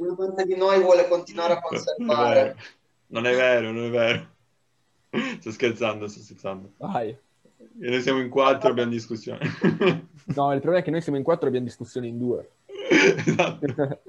Una 0.00 0.14
parte 0.14 0.46
di 0.46 0.56
noi 0.56 0.80
vuole 0.80 1.06
continuare 1.08 1.52
a 1.52 1.60
conservare. 1.60 2.56
Non 3.08 3.26
è 3.26 3.34
vero, 3.34 3.70
non 3.70 3.84
è 3.84 3.90
vero. 3.90 4.28
Sto 5.40 5.50
scherzando, 5.50 6.08
sto 6.08 6.20
scherzando. 6.20 6.70
Vai. 6.78 7.08
E 7.08 7.90
noi 7.90 8.00
siamo 8.00 8.20
in 8.20 8.30
quattro 8.30 8.70
abbiamo 8.70 8.92
discussione. 8.92 9.40
no, 10.34 10.52
il 10.54 10.60
problema 10.60 10.78
è 10.78 10.82
che 10.82 10.90
noi 10.90 11.02
siamo 11.02 11.18
in 11.18 11.24
quattro 11.24 11.44
e 11.44 11.48
abbiamo 11.48 11.66
discussione 11.66 12.06
in 12.06 12.16
due. 12.16 12.50
esatto. 12.88 14.00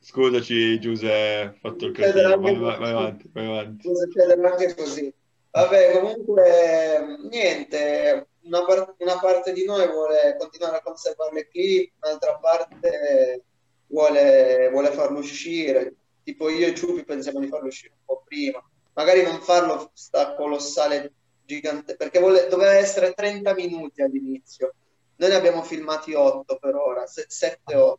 Scusaci 0.00 0.80
Giuseppe, 0.80 1.58
fatto 1.60 1.84
il 1.84 1.92
casino, 1.92 2.40
vai, 2.40 2.56
vai, 2.56 2.78
vai, 2.78 2.90
avanti, 2.90 3.30
vai 3.34 3.44
avanti. 3.44 3.82
Può 3.86 3.94
succedere 3.96 4.48
anche 4.48 4.74
così. 4.74 5.14
Vabbè, 5.50 6.00
comunque, 6.00 7.18
niente, 7.30 8.28
una, 8.44 8.64
par- 8.64 8.94
una, 8.96 9.18
parte 9.18 9.52
di 9.52 9.66
noi 9.66 9.86
vuole 9.88 10.36
continuare 10.38 10.78
a 10.78 10.82
conservare 10.82 11.34
le 11.34 11.48
clip, 11.48 11.92
un'altra 12.00 12.38
parte 12.38 13.44
vuole, 13.86 14.68
vuole 14.70 14.90
farlo 14.90 15.18
uscire. 15.18 15.94
Tipo 16.22 16.48
io 16.48 16.66
e 16.66 16.74
Ciupi 16.74 17.04
pensiamo 17.04 17.40
di 17.40 17.48
farlo 17.48 17.68
uscire 17.68 17.94
un 17.94 18.04
po' 18.04 18.22
prima. 18.26 18.62
Magari 18.94 19.22
non 19.22 19.40
farlo 19.40 19.90
sta 19.94 20.34
colossale 20.34 21.12
gigante, 21.44 21.96
perché 21.96 22.18
vuole, 22.18 22.46
doveva 22.48 22.74
essere 22.74 23.12
30 23.12 23.54
minuti 23.54 24.02
all'inizio. 24.02 24.74
Noi 25.16 25.30
ne 25.30 25.36
abbiamo 25.36 25.62
filmati 25.62 26.14
8 26.14 26.58
per 26.58 26.74
ora, 26.74 27.04
7-8. 27.04 27.96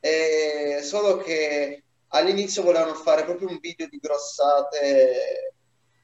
E 0.00 0.80
solo 0.82 1.18
che 1.18 1.82
all'inizio 2.08 2.62
volevano 2.62 2.94
fare 2.94 3.24
proprio 3.24 3.48
un 3.48 3.58
video 3.60 3.88
di 3.88 3.98
grossate 3.98 5.54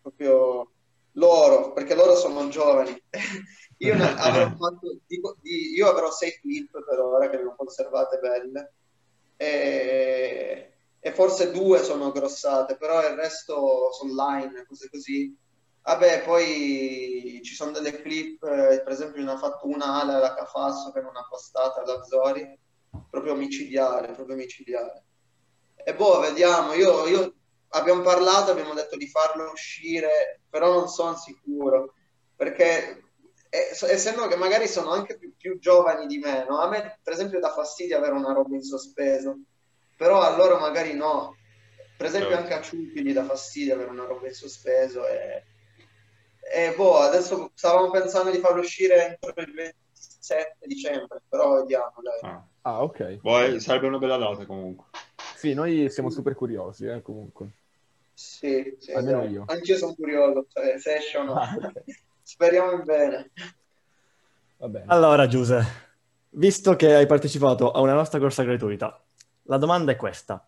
proprio 0.00 0.72
loro, 1.12 1.72
perché 1.72 1.94
loro 1.94 2.14
sono 2.16 2.48
giovani. 2.48 3.00
io, 3.78 3.94
avrò 4.18 4.48
fatto, 4.56 4.98
dico, 5.06 5.36
io 5.42 5.88
avrò 5.88 6.10
sei 6.10 6.38
clip 6.40 6.70
per 6.70 6.98
ora 6.98 7.28
che 7.28 7.36
le 7.36 7.44
ho 7.44 7.54
conservate 7.54 8.18
belle 8.18 8.72
e, 9.38 10.72
e, 10.98 11.12
forse 11.12 11.52
due 11.52 11.82
sono 11.84 12.10
grossate, 12.10 12.76
però 12.76 13.00
il 13.08 13.14
resto 13.14 13.92
sono 13.92 14.10
online, 14.10 14.66
cose 14.66 14.90
così. 14.90 15.34
Vabbè, 15.82 16.22
poi 16.24 17.40
ci 17.44 17.54
sono 17.54 17.70
delle 17.70 18.02
clip, 18.02 18.42
eh, 18.42 18.82
per 18.82 18.92
esempio 18.92 19.22
ne 19.22 19.30
ha 19.30 19.38
fatto 19.38 19.68
una 19.68 20.00
ala 20.00 20.16
alla 20.16 20.34
Cafasso 20.34 20.90
che 20.90 21.00
non 21.00 21.16
ha 21.16 21.26
postata 21.26 21.82
da 21.82 22.02
Zori, 22.02 22.58
proprio 23.08 23.34
micidiale, 23.36 24.12
proprio 24.12 24.36
micidiale. 24.36 25.04
E 25.76 25.94
boh, 25.94 26.20
vediamo, 26.20 26.74
io, 26.74 27.06
io 27.06 27.34
abbiamo 27.68 28.02
parlato, 28.02 28.50
abbiamo 28.50 28.74
detto 28.74 28.96
di 28.96 29.06
farlo 29.08 29.50
uscire, 29.52 30.40
però 30.50 30.72
non 30.72 30.88
sono 30.88 31.16
sicuro, 31.16 31.94
perché 32.36 33.07
essendo 33.50 34.26
che 34.26 34.36
magari 34.36 34.68
sono 34.68 34.90
anche 34.90 35.16
più, 35.16 35.34
più 35.36 35.58
giovani 35.58 36.06
di 36.06 36.18
me, 36.18 36.44
no? 36.48 36.60
a 36.60 36.68
me 36.68 36.98
per 37.02 37.12
esempio 37.12 37.40
dà 37.40 37.50
fastidio 37.50 37.96
avere 37.96 38.12
una 38.12 38.32
roba 38.32 38.54
in 38.54 38.62
sospeso, 38.62 39.38
però 39.96 40.20
a 40.20 40.36
loro 40.36 40.58
magari 40.58 40.94
no. 40.94 41.36
Per 41.96 42.06
esempio 42.06 42.36
anche 42.36 42.54
a 42.54 42.60
Ciupi 42.60 43.02
gli 43.02 43.12
dà 43.12 43.24
fastidio 43.24 43.74
avere 43.74 43.90
una 43.90 44.04
roba 44.04 44.28
in 44.28 44.34
sospeso 44.34 45.04
e, 45.06 45.42
e 46.54 46.74
boh, 46.76 46.98
adesso 46.98 47.50
stavamo 47.54 47.90
pensando 47.90 48.30
di 48.30 48.38
farlo 48.38 48.60
uscire 48.60 49.18
entro 49.20 49.42
il 49.42 49.52
27 49.52 50.56
dicembre, 50.60 51.22
però 51.28 51.56
vediamo. 51.56 51.94
Dai. 52.00 52.30
Ah. 52.30 52.46
ah, 52.62 52.82
ok. 52.84 53.16
Poi 53.16 53.58
sarebbe 53.58 53.88
una 53.88 53.98
bella 53.98 54.16
data 54.16 54.46
comunque. 54.46 54.86
Sì, 55.34 55.54
noi 55.54 55.90
siamo 55.90 56.10
super 56.10 56.36
curiosi, 56.36 56.86
eh, 56.86 57.02
comunque. 57.02 57.50
Sì, 58.14 58.76
sì 58.78 58.92
almeno 58.92 59.24
io. 59.24 59.44
Anch'io 59.46 59.76
sono 59.76 59.94
curioso, 59.94 60.46
cioè, 60.52 60.78
se 60.78 60.96
esce 60.96 61.18
o 61.18 61.22
no. 61.24 61.34
Ah, 61.34 61.56
okay. 61.56 61.82
Speriamo 62.28 62.72
in 62.72 62.84
bene. 62.84 63.30
Va 64.58 64.68
bene. 64.68 64.84
Allora, 64.88 65.26
Giuse, 65.26 65.64
visto 66.32 66.76
che 66.76 66.94
hai 66.94 67.06
partecipato 67.06 67.70
a 67.70 67.80
una 67.80 67.94
nostra 67.94 68.18
corsa 68.18 68.42
gratuita, 68.42 69.02
la 69.44 69.56
domanda 69.56 69.92
è 69.92 69.96
questa. 69.96 70.46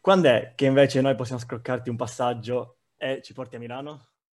Quando 0.00 0.30
è 0.30 0.52
che 0.54 0.64
invece 0.64 1.02
noi 1.02 1.14
possiamo 1.14 1.38
scroccarti 1.38 1.90
un 1.90 1.96
passaggio 1.96 2.78
e 2.96 3.20
ci 3.22 3.34
porti 3.34 3.56
a 3.56 3.58
Milano? 3.58 4.11